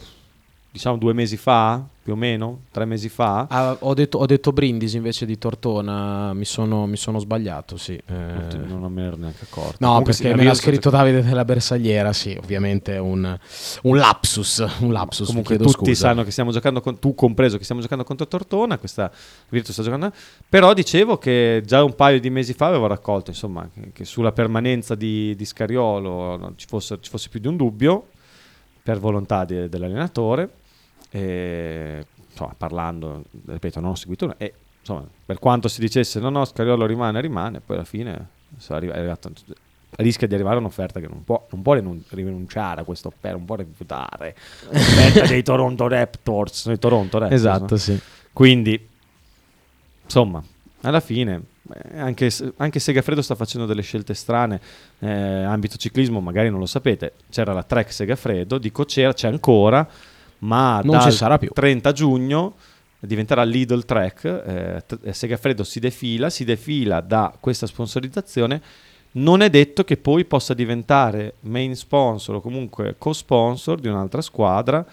[0.72, 4.52] diciamo due mesi fa, più o meno, tre mesi fa, Ah, ho, detto, ho detto
[4.52, 7.76] Brindisi invece di Tortona, mi sono, mi sono sbagliato.
[7.78, 7.94] Sì.
[7.94, 8.58] eh.
[8.68, 9.78] non me ne ero neanche accorto.
[9.80, 13.38] No, Comunque perché me l'ha scritto Davide della Bersagliera, sì, ovviamente è un,
[13.84, 16.08] un lapsus, un lapsus, Comunque tutti scusa.
[16.08, 19.12] sanno che stiamo giocando, con, tu compreso, che stiamo giocando contro Tortona, questa
[19.50, 20.12] Virtus sta giocando,
[20.48, 24.96] però dicevo che già un paio di mesi fa avevo raccolto, insomma, che, sulla permanenza
[24.96, 28.08] di, di Scariolo ci, fosse, ci fosse più di un dubbio,
[28.90, 30.50] per volontà di- dell'allenatore,
[31.12, 36.44] e, insomma, parlando, ripeto, non ho seguito, e insomma, per quanto si dicesse no, no,
[36.44, 38.28] Scariolo rimane, rimane, poi alla fine
[38.70, 39.32] arrivato-
[39.98, 43.46] rischia di arrivare un'offerta che non può, non può rinun- rinunciare a questa offerta, non
[43.46, 44.36] può rifiutare
[44.70, 47.78] l'offerta dei Toronto Raptors, dei Toronto Raptors, Esatto, no?
[47.78, 48.00] sì.
[48.34, 48.88] Quindi,
[50.04, 50.44] insomma,
[50.82, 51.42] alla fine,
[51.96, 54.60] anche, se- anche Segafredo sta facendo delle scelte strane,
[55.00, 59.88] eh, ambito ciclismo, magari non lo sapete, c'era la Trek Segafredo, dico c'era, c'è ancora,
[60.40, 61.50] ma Non ci dal sarà più.
[61.54, 62.54] 30 giugno
[63.00, 68.62] diventerà Lidl Trek, eh, t- Segafredo si defila, si defila da questa sponsorizzazione,
[69.12, 74.86] non è detto che poi possa diventare main sponsor o comunque co-sponsor di un'altra squadra,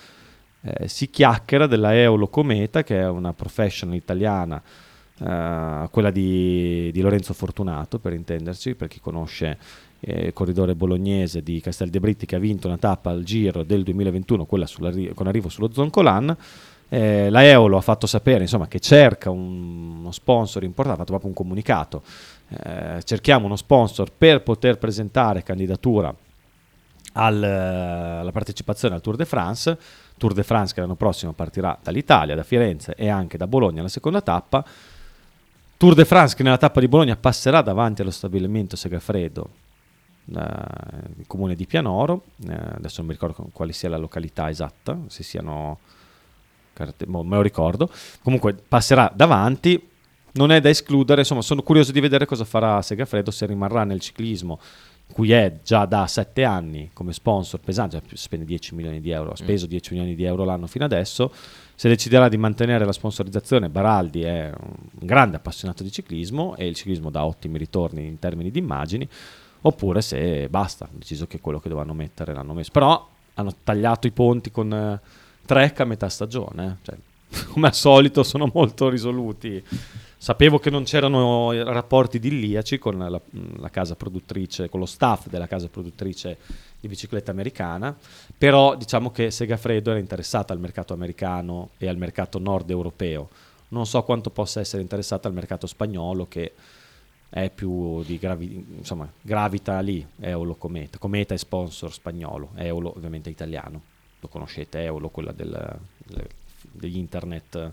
[0.62, 4.62] eh, si chiacchiera della Eolo Cometa, che è una professional italiana,
[5.19, 9.59] eh, quella di, di Lorenzo Fortunato, per intenderci, per chi conosce
[10.01, 13.62] eh, il corridore bolognese di Castel de Britti, che ha vinto una tappa al Giro
[13.62, 14.67] del 2021, quella
[15.14, 16.37] con arrivo sullo Zoncolan.
[16.89, 21.11] Eh, la Eolo ha fatto sapere insomma, che cerca un- uno sponsor importante, ha fatto
[21.19, 22.03] proprio un comunicato.
[22.49, 26.14] eh, cerchiamo uno sponsor per poter presentare candidatura
[27.14, 29.77] al- alla partecipazione al Tour de France.
[30.17, 33.89] Tour de France che l'anno prossimo partirà dall'Italia, da Firenze e anche da Bologna la
[33.89, 34.64] seconda tappa.
[35.79, 39.49] Tour de France che nella tappa di Bologna passerà davanti allo stabilimento Segafredo,
[40.35, 40.43] eh,
[41.18, 42.24] il comune di Pianoro.
[42.49, 45.79] Eh, adesso non mi ricordo quale sia la località esatta, se siano
[46.72, 47.91] carte- boh, me lo ricordo.
[48.22, 49.91] Comunque passerà davanti.
[50.33, 54.01] Non è da escludere, insomma, sono curioso di vedere cosa farà Segafredo se rimarrà nel
[54.01, 54.61] ciclismo,
[55.12, 59.30] cui è già da sette anni come sponsor pesante, cioè spende 10 milioni di euro,
[59.30, 61.32] ha speso 10 milioni di euro l'anno fino adesso.
[61.74, 66.74] Se deciderà di mantenere la sponsorizzazione, Baraldi è un grande appassionato di ciclismo e il
[66.74, 69.09] ciclismo dà ottimi ritorni in termini di immagini,
[69.62, 72.70] oppure se basta, hanno deciso che quello che dovevano mettere l'hanno messo.
[72.72, 75.00] Però hanno tagliato i ponti con eh,
[75.44, 76.76] Trek a metà stagione, eh.
[76.82, 76.96] Cioè,
[77.52, 79.62] come al solito sono molto risoluti.
[80.19, 83.21] Sapevo che non c'erano rapporti idilliaci con la,
[83.59, 86.39] la casa produttrice, con lo staff della casa produttrice
[86.81, 87.97] di bicicletta americana,
[88.37, 93.29] però diciamo che Segafredo era interessata al mercato americano e al mercato nord europeo.
[93.69, 96.53] non so quanto possa essere interessata al mercato spagnolo che
[97.29, 100.97] è più di gravi, insomma, gravita lì, Eolo Cometa.
[100.99, 103.83] Cometa è sponsor spagnolo, Eolo ovviamente italiano.
[104.21, 105.79] Lo conoscete, Eolo, quella del-
[106.73, 107.73] degli internet,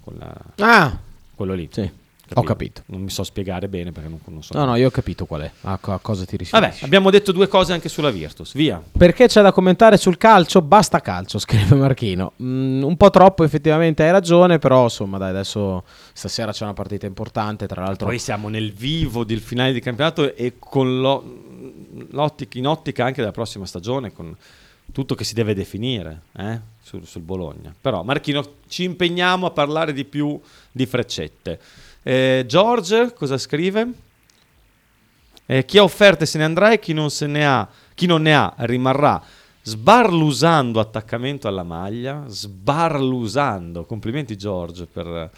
[0.00, 0.98] con la- Ah,
[1.36, 1.68] quello lì.
[1.70, 1.88] sì,
[2.34, 2.82] ho capito.
[2.86, 4.58] Non mi so spiegare bene perché non, non so.
[4.58, 6.58] No, no, io ho capito qual è, a, a cosa ti riferisci.
[6.58, 8.82] Vabbè, abbiamo detto due cose anche sulla Virtus, via.
[8.98, 10.60] Perché c'è da commentare sul calcio?
[10.60, 12.32] Basta calcio, scrive Marchino.
[12.42, 17.06] Mm, un po' troppo, effettivamente hai ragione, però insomma, dai, adesso stasera c'è una partita
[17.06, 18.08] importante, tra l'altro.
[18.08, 21.44] Poi siamo nel vivo del finale di campionato e con lo-
[22.52, 24.34] in ottica anche della prossima stagione, con
[24.92, 27.74] tutto che si deve definire eh, sul, sul Bologna.
[27.78, 30.40] Però Marchino, ci impegniamo a parlare di più
[30.76, 31.58] di freccette.
[32.02, 33.88] Eh, George cosa scrive?
[35.46, 38.20] Eh, chi ha offerte se ne andrà e chi non, se ne ha, chi non
[38.20, 39.22] ne ha rimarrà
[39.62, 43.84] sbarlusando attaccamento alla maglia, sbarlusando.
[43.84, 45.30] Complimenti George per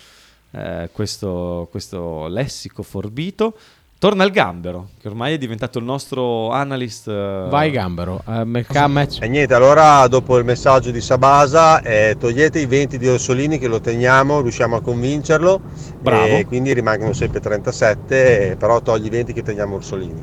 [0.50, 3.56] eh, questo, questo lessico forbito.
[4.00, 7.08] Torna il Gambero, che ormai è diventato il nostro analyst.
[7.08, 9.20] eh, Vai Gambero, eh, merca- match.
[9.20, 13.66] E niente, allora dopo il messaggio di Sabasa, eh, togliete i 20 di Orsolini che
[13.66, 15.60] lo teniamo, riusciamo a convincerlo.
[16.00, 16.36] Bravo.
[16.36, 20.22] E quindi rimangono sempre 37, eh, però togli i 20 che teniamo Orsolini.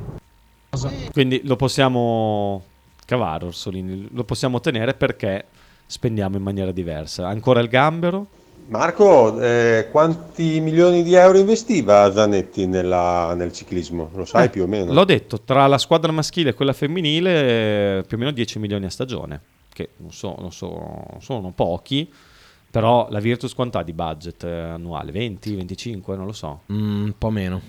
[1.11, 2.63] Quindi lo possiamo
[3.05, 5.45] cavare Orsolini, lo possiamo ottenere perché
[5.85, 7.27] spendiamo in maniera diversa.
[7.27, 8.27] Ancora il Gambero?
[8.67, 14.09] Marco, eh, quanti milioni di euro investiva Zanetti nella- nel ciclismo?
[14.15, 14.91] Lo sai Eh, più o meno?
[14.91, 18.85] L'ho detto, tra la squadra maschile e quella femminile eh, più o meno 10 milioni
[18.85, 19.39] a stagione,
[19.71, 22.11] che non, so- non so- sono pochi,
[22.71, 25.11] però la Virtus quanto ha di budget eh, annuale?
[25.11, 26.61] 20, 25, non lo so.
[26.73, 27.61] Mm, un po' meno.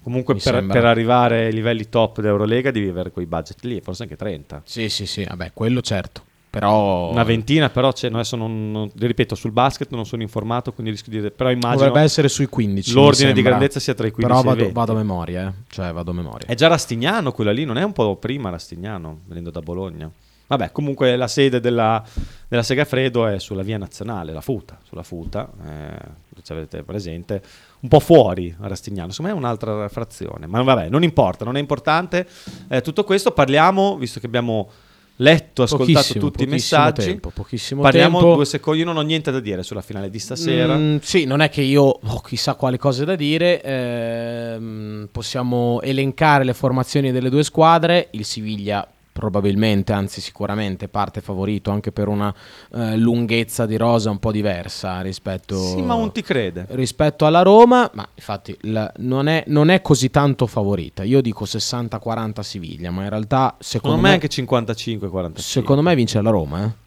[0.00, 4.14] Comunque per, per arrivare ai livelli top d'Eurolega devi avere quei budget lì, forse anche
[4.14, 4.62] 30.
[4.64, 6.22] Sì, sì, sì, vabbè, quello certo.
[6.48, 10.72] Però Una ventina, però c'è, no, adesso non, non- ripeto, sul basket non sono informato,
[10.72, 12.88] quindi rischio di dire, però immagino dovrebbe essere sui 15.
[12.88, 14.74] mi l'ordine di grandezza sia tra i 15 Però vado, 20.
[14.74, 15.52] vado a memoria, eh.
[15.68, 16.46] Cioè, vado a memoria.
[16.46, 20.10] È già Rastignano quella lì, non è un po' prima Rastignano, venendo da Bologna.
[20.48, 22.02] Vabbè, comunque la sede della,
[22.46, 25.98] della Segafredo è sulla via nazionale, la Futa, sulla Futa, eh,
[26.40, 27.42] se avete presente,
[27.80, 31.56] un po' fuori a Rastignano, secondo me è un'altra frazione, ma vabbè, non importa, non
[31.56, 32.26] è importante.
[32.68, 34.70] Eh, tutto questo parliamo, visto che abbiamo
[35.16, 38.34] letto, ascoltato Pochissimo, tutti i pochissimo messaggi, tempo, pochissimo parliamo tempo.
[38.34, 40.76] due secondi, io non ho niente da dire sulla finale di stasera.
[40.76, 43.62] Mm, sì, non è che io ho chissà quali cose da dire.
[43.62, 48.08] ehm, possiamo elencare le formazioni delle due squadre.
[48.12, 48.86] Il Siviglia
[49.16, 52.32] probabilmente, anzi sicuramente, parte favorito anche per una
[52.74, 56.66] eh, lunghezza di rosa un po' diversa rispetto, Sì, ma non ti crede.
[56.70, 57.90] rispetto alla Roma.
[57.94, 61.02] Ma infatti la- non, è, non è così tanto favorita.
[61.02, 65.36] Io dico 60-40 Siviglia, ma in realtà secondo, Secondo me anche 55-45.
[65.36, 66.64] secondo me vince la Roma.
[66.64, 66.84] eh.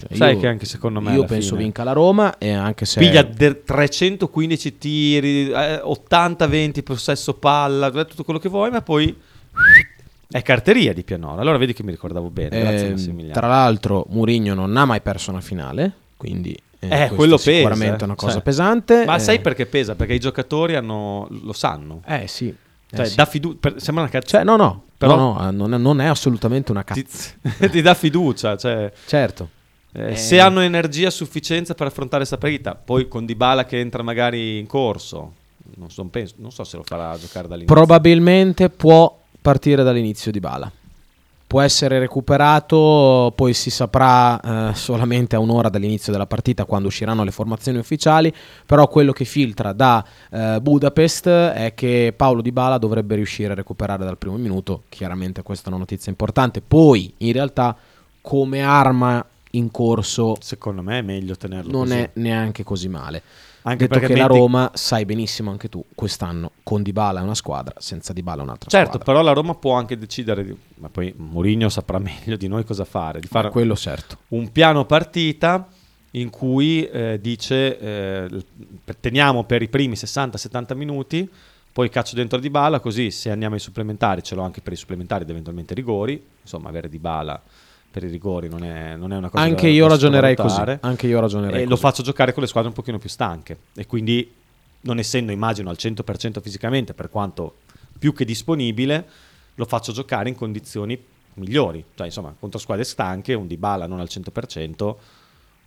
[0.00, 2.84] Cioè, Sai io- che anche secondo me Io penso fine- vinca la Roma e anche
[2.86, 3.00] se...
[3.00, 9.14] Piglia de- 315 tiri, eh, 80-20 possesso palla, eh, tutto quello che vuoi, ma poi
[10.30, 11.40] è carteria di Pianoro.
[11.40, 12.60] Allora vedi che mi ricordavo bene.
[12.60, 13.32] Grazie Ehm, Massimiliano.
[13.34, 17.50] tra l'altro Mourinho non ha mai perso una finale, quindi eh, Eh, quello pesa.
[17.52, 18.04] sicuramente è eh.
[18.04, 19.04] una cosa Cioè, pesante.
[19.04, 19.94] Ma eh, sai perché pesa?
[19.94, 22.02] Perché i giocatori hanno, lo sanno.
[22.06, 22.48] Eh sì.
[22.48, 23.22] eh, Cioè, sì.
[23.28, 24.28] fidu- per- sembra una cazzo.
[24.28, 27.32] Cioè, no, no, Però- no, no, eh, non, è, assolutamente una ti, cazzo.
[27.70, 28.56] ti dà fiducia.
[28.56, 29.48] Cioè, Certo.
[29.92, 30.16] eh, Eh.
[30.16, 34.58] Se hanno energia a sufficienza per affrontare questa partita, poi con Dybala che entra magari
[34.58, 35.34] in corso,
[35.76, 37.74] non so, penso- non so se lo farà giocare dall'inizio.
[37.74, 40.70] Probabilmente può partire dall'inizio di Bala.
[41.46, 47.24] Può essere recuperato, poi si saprà eh, solamente a un'ora dall'inizio della partita quando usciranno
[47.24, 48.32] le formazioni ufficiali,
[48.64, 53.56] però quello che filtra da eh, Budapest è che Paolo Di Bala dovrebbe riuscire a
[53.56, 57.76] recuperare dal primo minuto, chiaramente questa è una notizia importante, poi in realtà
[58.20, 61.94] come arma in corso Secondo me è meglio tenerlo non così.
[61.98, 63.22] è neanche così male.
[63.62, 67.34] Anche Detto perché che la Roma, sai benissimo anche tu, quest'anno con Dybala è una
[67.34, 69.12] squadra, senza Dybala è un'altra Certo, squadra.
[69.12, 72.84] però la Roma può anche decidere, di- ma poi Mourinho saprà meglio di noi cosa
[72.84, 74.18] fare, di fare Quello certo.
[74.28, 75.68] un piano partita
[76.12, 78.44] in cui eh, dice eh,
[78.98, 81.28] teniamo per i primi 60-70 minuti,
[81.72, 84.76] poi caccio dentro Di Bala, così se andiamo ai supplementari ce l'ho anche per i
[84.76, 87.40] supplementari ed eventualmente rigori, insomma avere Di Bala
[87.90, 90.62] per i rigori non è, non è una cosa Anche da- io da ragionerei così.
[90.80, 91.80] Anche io ragionerei e lo così.
[91.80, 94.32] faccio giocare con le squadre un pochino più stanche e quindi
[94.82, 97.56] non essendo immagino al 100% fisicamente per quanto
[97.98, 99.06] più che disponibile
[99.56, 100.98] lo faccio giocare in condizioni
[101.34, 104.94] migliori cioè insomma contro squadre stanche un Dybala non al 100%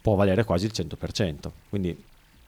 [0.02, 1.36] può valere quasi il 100%
[1.70, 1.96] quindi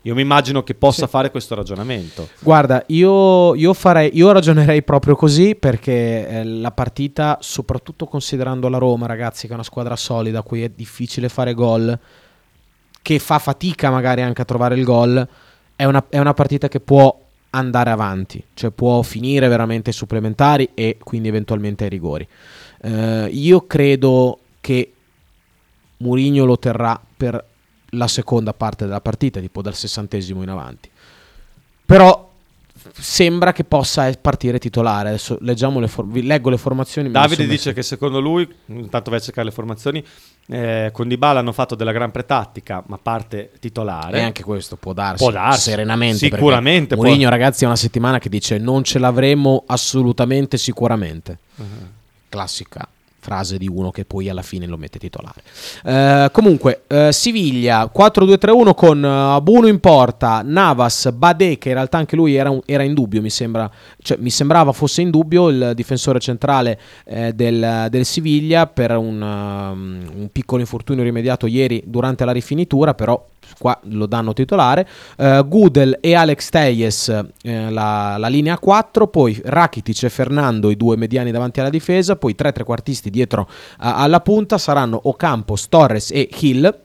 [0.06, 5.16] io mi immagino che possa fare questo ragionamento Guarda, io, io farei, io ragionerei proprio
[5.16, 10.40] così perché eh, la partita, soprattutto considerando la Roma, ragazzi, che è una squadra solida,
[10.40, 11.98] a cui è difficile fare gol,
[13.02, 15.28] che fa fatica magari anche a trovare il gol,
[15.76, 20.70] è una, è una partita che può andare avanti, cioè può finire veramente ai supplementari
[20.76, 22.28] e quindi eventualmente ai rigori.
[22.82, 24.94] Eh, io credo che
[25.98, 27.44] Mourinho lo terrà per
[27.92, 30.90] la seconda parte della partita, tipo dal sessantesimo in avanti.
[31.86, 32.32] Però
[32.94, 35.10] sembra che possa partire titolare.
[35.10, 37.10] Adesso leggiamo le for- leggo le formazioni.
[37.10, 40.04] Davide dice che secondo lui, intanto vai a cercare le formazioni,
[40.48, 44.20] eh, con Dybala hanno fatto della gran pretattica, ma parte titolare.
[44.20, 46.18] E anche questo può darsi, Può darsi, serenamente.
[46.18, 46.96] Sicuramente.
[46.96, 51.38] può- Mourinho, ragazzi, è una settimana che dice non ce l'avremo assolutamente sicuramente.
[51.56, 51.66] Uh-huh.
[52.30, 52.88] Classica
[53.26, 55.42] frase di uno che poi alla fine lo mette titolare.
[55.84, 62.16] Eh, comunque, eh, Siviglia 4-2-3-1 con Abuno in porta, Navas, Bade, che in realtà anche
[62.16, 63.70] lui era, un- era in dubbio, mi, sembra,
[64.00, 69.20] cioè, mi sembrava fosse in dubbio il difensore centrale eh, del, del Siviglia per un,
[69.20, 74.88] um, un piccolo infortunio rimediato ieri durante la rifinitura, però qua lo danno titolare.
[75.18, 80.78] Eh, Gudel e Alex Teyes eh, la, la linea 4, poi Rakitic e Fernando i
[80.78, 86.12] due mediani davanti alla difesa, poi tre trequartisti dietro a- alla punta saranno Ocampos, Torres
[86.12, 86.80] e Hill.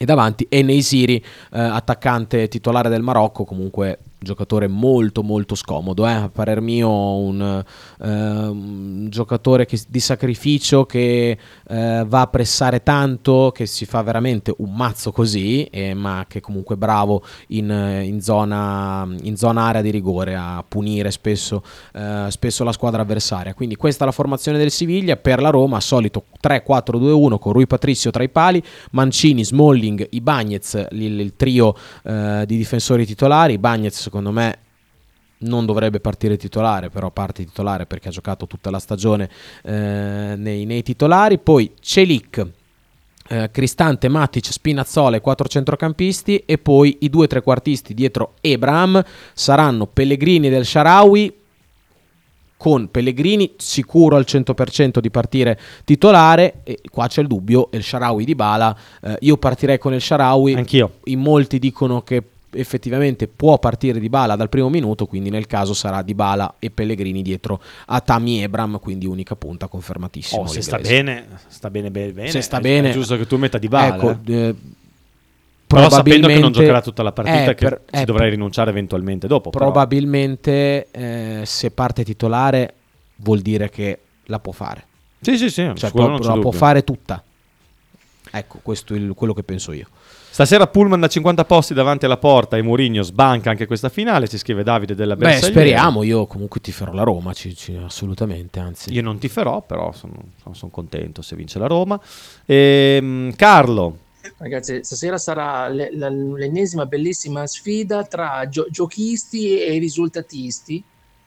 [0.00, 6.12] E davanti Eneisiri, eh, attaccante titolare del Marocco, comunque giocatore molto molto scomodo, eh?
[6.12, 7.64] a parer mio un,
[8.00, 11.38] eh, un giocatore che- di sacrificio che
[11.68, 16.40] eh, va a pressare tanto, che si fa veramente un mazzo così, eh, ma che
[16.40, 17.70] comunque è bravo in,
[18.04, 21.62] in zona, in zona area di rigore a punire spesso,
[21.94, 23.54] eh, spesso la squadra avversaria.
[23.54, 28.10] Quindi questa è la formazione del Siviglia per la Roma, solito 3-4-2-1 con Rui Patricio
[28.10, 28.62] tra i pali,
[28.92, 33.54] Mancini, Smalling, Ibagnez, il, il trio eh, di difensori titolari.
[33.54, 34.58] Ibagnez secondo me
[35.40, 39.28] non dovrebbe partire titolare, però parte titolare perché ha giocato tutta la stagione
[39.62, 41.38] eh, nei, nei titolari.
[41.38, 42.44] Poi Celic,
[43.28, 49.04] eh, Cristante, Matic, Spinazzola e quattro centrocampisti e poi i due trequartisti dietro Ebram
[49.34, 51.36] saranno Pellegrini del Sharawi
[52.56, 58.24] con Pellegrini sicuro al 100% di partire titolare e qua c'è il dubbio El Sharawi
[58.24, 58.76] di Bala
[59.20, 60.94] io partirei con El Sharawi Anch'io.
[61.04, 62.20] in molti dicono che
[62.52, 66.70] effettivamente può partire di Bala dal primo minuto quindi nel caso sarà di Bala e
[66.70, 71.90] Pellegrini dietro a Tami Ebram quindi unica punta confermatissimo Oh, se sta bene, sta bene,
[71.90, 72.30] bene, bene.
[72.30, 73.94] Se sta È- bene- è giusto che tu metta di bala.
[73.96, 74.32] Ecco, eh.
[74.48, 74.54] eh,
[75.66, 78.70] Però sapendo che non giocherà tutta la partita, eh, che per- ci eh, dovrai rinunciare
[78.70, 79.50] eventualmente dopo.
[79.50, 82.74] probabilmente eh, se parte titolare
[83.16, 84.86] vuol dire che la può fare
[85.20, 86.52] Sì, sì, sì, cioè può- la può dubbio.
[86.52, 87.22] fare tutta
[88.30, 89.88] ecco questo è il- quello che penso io
[90.38, 94.38] Stasera Pullman da 50 posti davanti alla porta e Mourinho sbanca anche questa finale, ci
[94.38, 95.52] scrive Davide della beh Bersaglieri.
[95.52, 100.14] speriamo io comunque tiferò la Roma ci- ci- assolutamente anzi Io non tiferò, però sono,
[100.52, 102.00] sono contento se vince la Roma.
[102.46, 103.98] Ehm, Carlo,
[104.36, 110.80] Ragazzi, stasera sarà l'ennesima bellissima sfida tra gio- giochisti e risultatisti,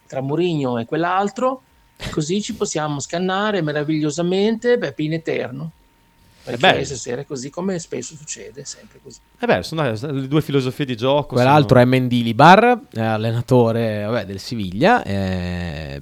[0.08, 1.64] tra Mourinho e quell'altro,
[2.12, 5.72] così ci possiamo scannare meravigliosamente beh, in eterno.
[6.44, 9.20] Perché stasera è così come spesso succede, sempre così.
[9.40, 11.36] eh beh, sono le due filosofie di gioco.
[11.36, 15.04] Quell'altro sono- è Mendilibar, è allenatore vabbè, del Siviglia.
[15.04, 16.02] eh,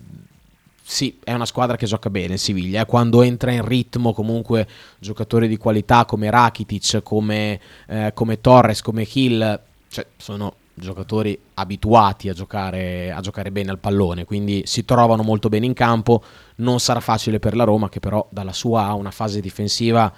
[0.82, 2.34] sì, è una squadra che gioca bene.
[2.34, 4.68] il Siviglia, eh, quando entra in ritmo, comunque
[4.98, 9.60] giocatori di qualità come Rakitic, come, eh, come Torres, come Hill,
[9.90, 15.50] cioè, sono giocatori abituati a giocare, a giocare bene al pallone, quindi si trovano molto
[15.50, 16.24] bene in campo.
[16.56, 20.12] Non sarà facile per la Roma, che però dalla sua ha una fase difensiva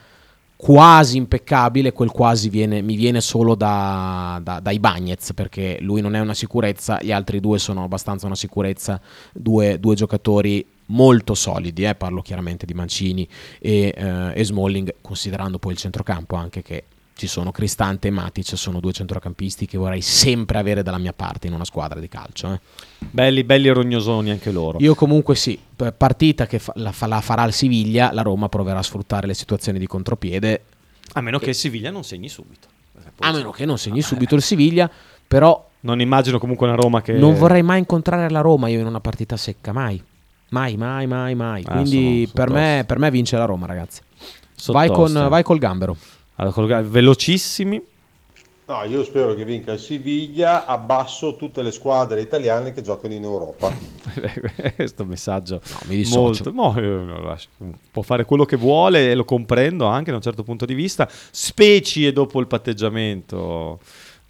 [0.62, 6.14] quasi impeccabile, quel quasi viene- mi viene solo da, da, dai Bagnez perché lui non
[6.14, 9.02] è una sicurezza, gli altri due sono abbastanza una sicurezza,
[9.34, 13.28] due, due giocatori molto solidi, eh, parlo chiaramente di Mancini
[13.60, 16.84] e, eh, e Smalling, considerando poi il centrocampo anche che
[17.14, 21.48] ci sono Cristante e Matic, sono due centrocampisti che vorrei sempre avere dalla mia parte
[21.48, 22.54] in una squadra di calcio.
[22.54, 22.60] eh.
[23.00, 24.78] Belli, belli rognosoni anche loro.
[24.80, 25.60] Io comunque sì,
[25.96, 29.78] partita che fa- la, la farà il Siviglia, la Roma proverà a sfruttare le situazioni
[29.78, 30.64] di contropiede.
[31.14, 32.68] A meno che il Siviglia non segni subito.
[33.20, 34.90] A meno che non segni subito il Siviglia,
[35.28, 37.14] però Non immagino comunque una Roma che...
[37.14, 40.02] non vorrei mai incontrare la Roma io in una partita secca, mai.
[40.50, 41.64] Mai, mai, mai, mai.
[41.68, 44.02] Ah, Quindi sono- per, sono me, per me vince la Roma, ragazzi.
[44.68, 45.30] Vai con, toste.
[45.30, 45.96] vai col gambero.
[46.36, 47.82] Allora, velocissimi.
[48.72, 53.24] No, io spero che vinca il Siviglia, abbasso tutte le squadre italiane che giocano in
[53.24, 53.70] Europa.
[54.76, 56.52] Questo messaggio mi dissocio.
[56.54, 57.50] molto, no, lo lascio.
[57.92, 61.10] può fare quello che vuole e lo comprendo anche da un certo punto di vista,
[61.10, 63.80] specie dopo il patteggiamento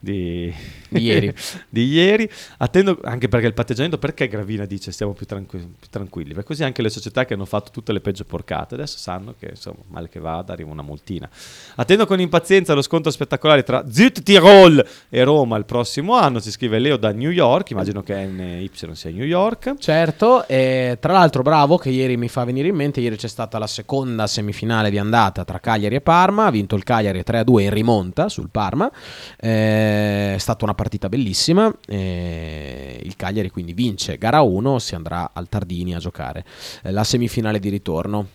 [0.01, 0.53] di,
[0.89, 1.33] Di ieri.
[1.69, 2.29] di ieri.
[2.57, 6.29] Attendo anche perché il patteggiamento, perché Gravina dice stiamo più, tranqui- più tranquilli?
[6.33, 9.49] Perché così anche le società che hanno fatto tutte le peggio porcate adesso sanno che
[9.51, 11.29] insomma, male che vada, arriva una multina.
[11.75, 16.39] Attendo con impazienza lo scontro spettacolare tra Zut Tirol e Roma il prossimo anno.
[16.39, 19.75] Si scrive Leo da New York, immagino che NY sia New York.
[19.77, 23.59] Certo, e tra l'altro bravo che ieri mi fa venire in mente, ieri c'è stata
[23.59, 27.69] la seconda semifinale di andata tra Cagliari e Parma, ha vinto il Cagliari 3-2 in
[27.69, 28.91] rimonta sul Parma,
[29.37, 29.90] Eh,
[30.35, 35.95] è stata una partita bellissima, il Cagliari quindi vince gara 1, si andrà al Tardini
[35.95, 36.45] a giocare
[36.83, 38.27] Eh, la semifinale di ritorno,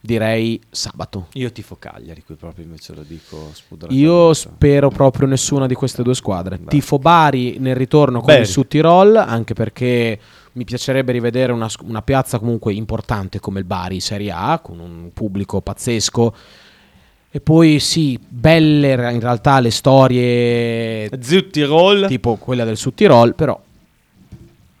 [0.00, 1.28] direi sabato.
[1.32, 3.52] Io tifo Cagliari, qui proprio invece lo dico.
[3.88, 6.60] Io spero proprio nessuna di queste due squadre.
[6.62, 10.18] Tifo Bari nel ritorno con il Sud Tirol, anche perché
[10.52, 15.10] mi piacerebbe rivedere una, una piazza comunque importante come il Bari Serie A, con un
[15.12, 16.34] pubblico pazzesco.
[17.36, 23.34] E poi sì, belle in realtà le storie Sud Tirol, tipo quella del Sud Tirol,
[23.34, 23.60] però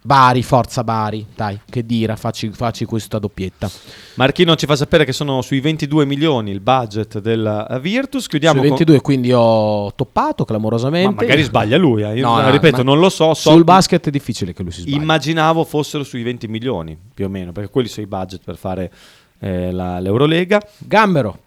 [0.00, 3.68] Bari, forza Bari, dai, che dira, facci, facci questa doppietta.
[4.14, 8.28] Marchino ci fa sapere che sono sui 22 milioni il budget della Virtus.
[8.28, 11.08] Chiudiamo Sui con- 22 quindi ho toppato clamorosamente.
[11.12, 12.20] Ma magari sbaglia lui, eh.
[12.20, 13.34] No, no, ripeto, non lo so.
[13.34, 14.94] so- Sul basket è difficile che lui si sbagli.
[14.94, 18.92] Immaginavo fossero sui 20 milioni, più o meno, perché quelli sono i budget per fare
[19.40, 20.62] eh, la- l'Eurolega.
[20.78, 21.38] Gambero.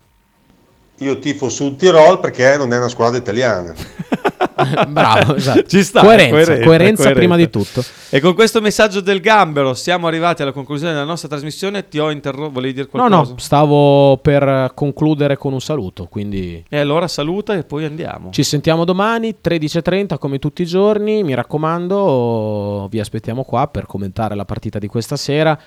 [1.00, 3.74] Io tifo sul Tirol perché non è una squadra italiana.
[4.88, 5.64] Bravo, esatto.
[5.68, 7.84] Ci sta, Coerenza, è coerente, coerenza è prima di tutto.
[8.10, 11.88] E con questo messaggio del Gambero siamo arrivati alla conclusione della nostra trasmissione.
[11.88, 13.32] Ti ho interrotto, volevi dire No, qualcosa?
[13.34, 18.32] no, stavo per concludere con un saluto, quindi E allora saluta e poi andiamo.
[18.32, 24.36] ci sentiamo domani 13.30 come tutti i giorni, mi raccomando, vi aspettiamo qua per commentare
[24.36, 25.58] la partita di questa sera,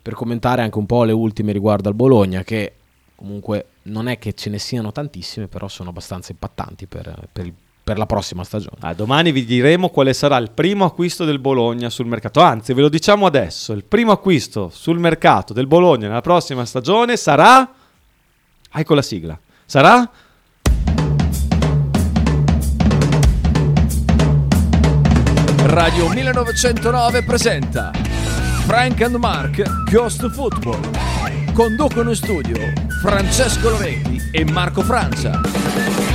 [0.00, 2.72] per commentare anche un po' le ultime riguardo al Bologna che
[3.14, 7.52] comunque non è che ce ne siano tantissime, però sono abbastanza impattanti per, per
[7.88, 8.76] per la prossima stagione.
[8.80, 12.40] Ah, domani vi diremo quale sarà il primo acquisto del Bologna sul mercato.
[12.40, 17.16] Anzi, ve lo diciamo adesso: il primo acquisto sul mercato del Bologna nella prossima stagione
[17.16, 17.66] sarà.
[18.70, 19.38] Ecco la sigla.
[19.64, 20.10] Sarà.
[25.64, 27.90] Radio 1909 presenta
[28.66, 30.90] Frank and Mark Ghost Football.
[31.54, 36.07] Conducono in studio Francesco Loretti e Marco Francia.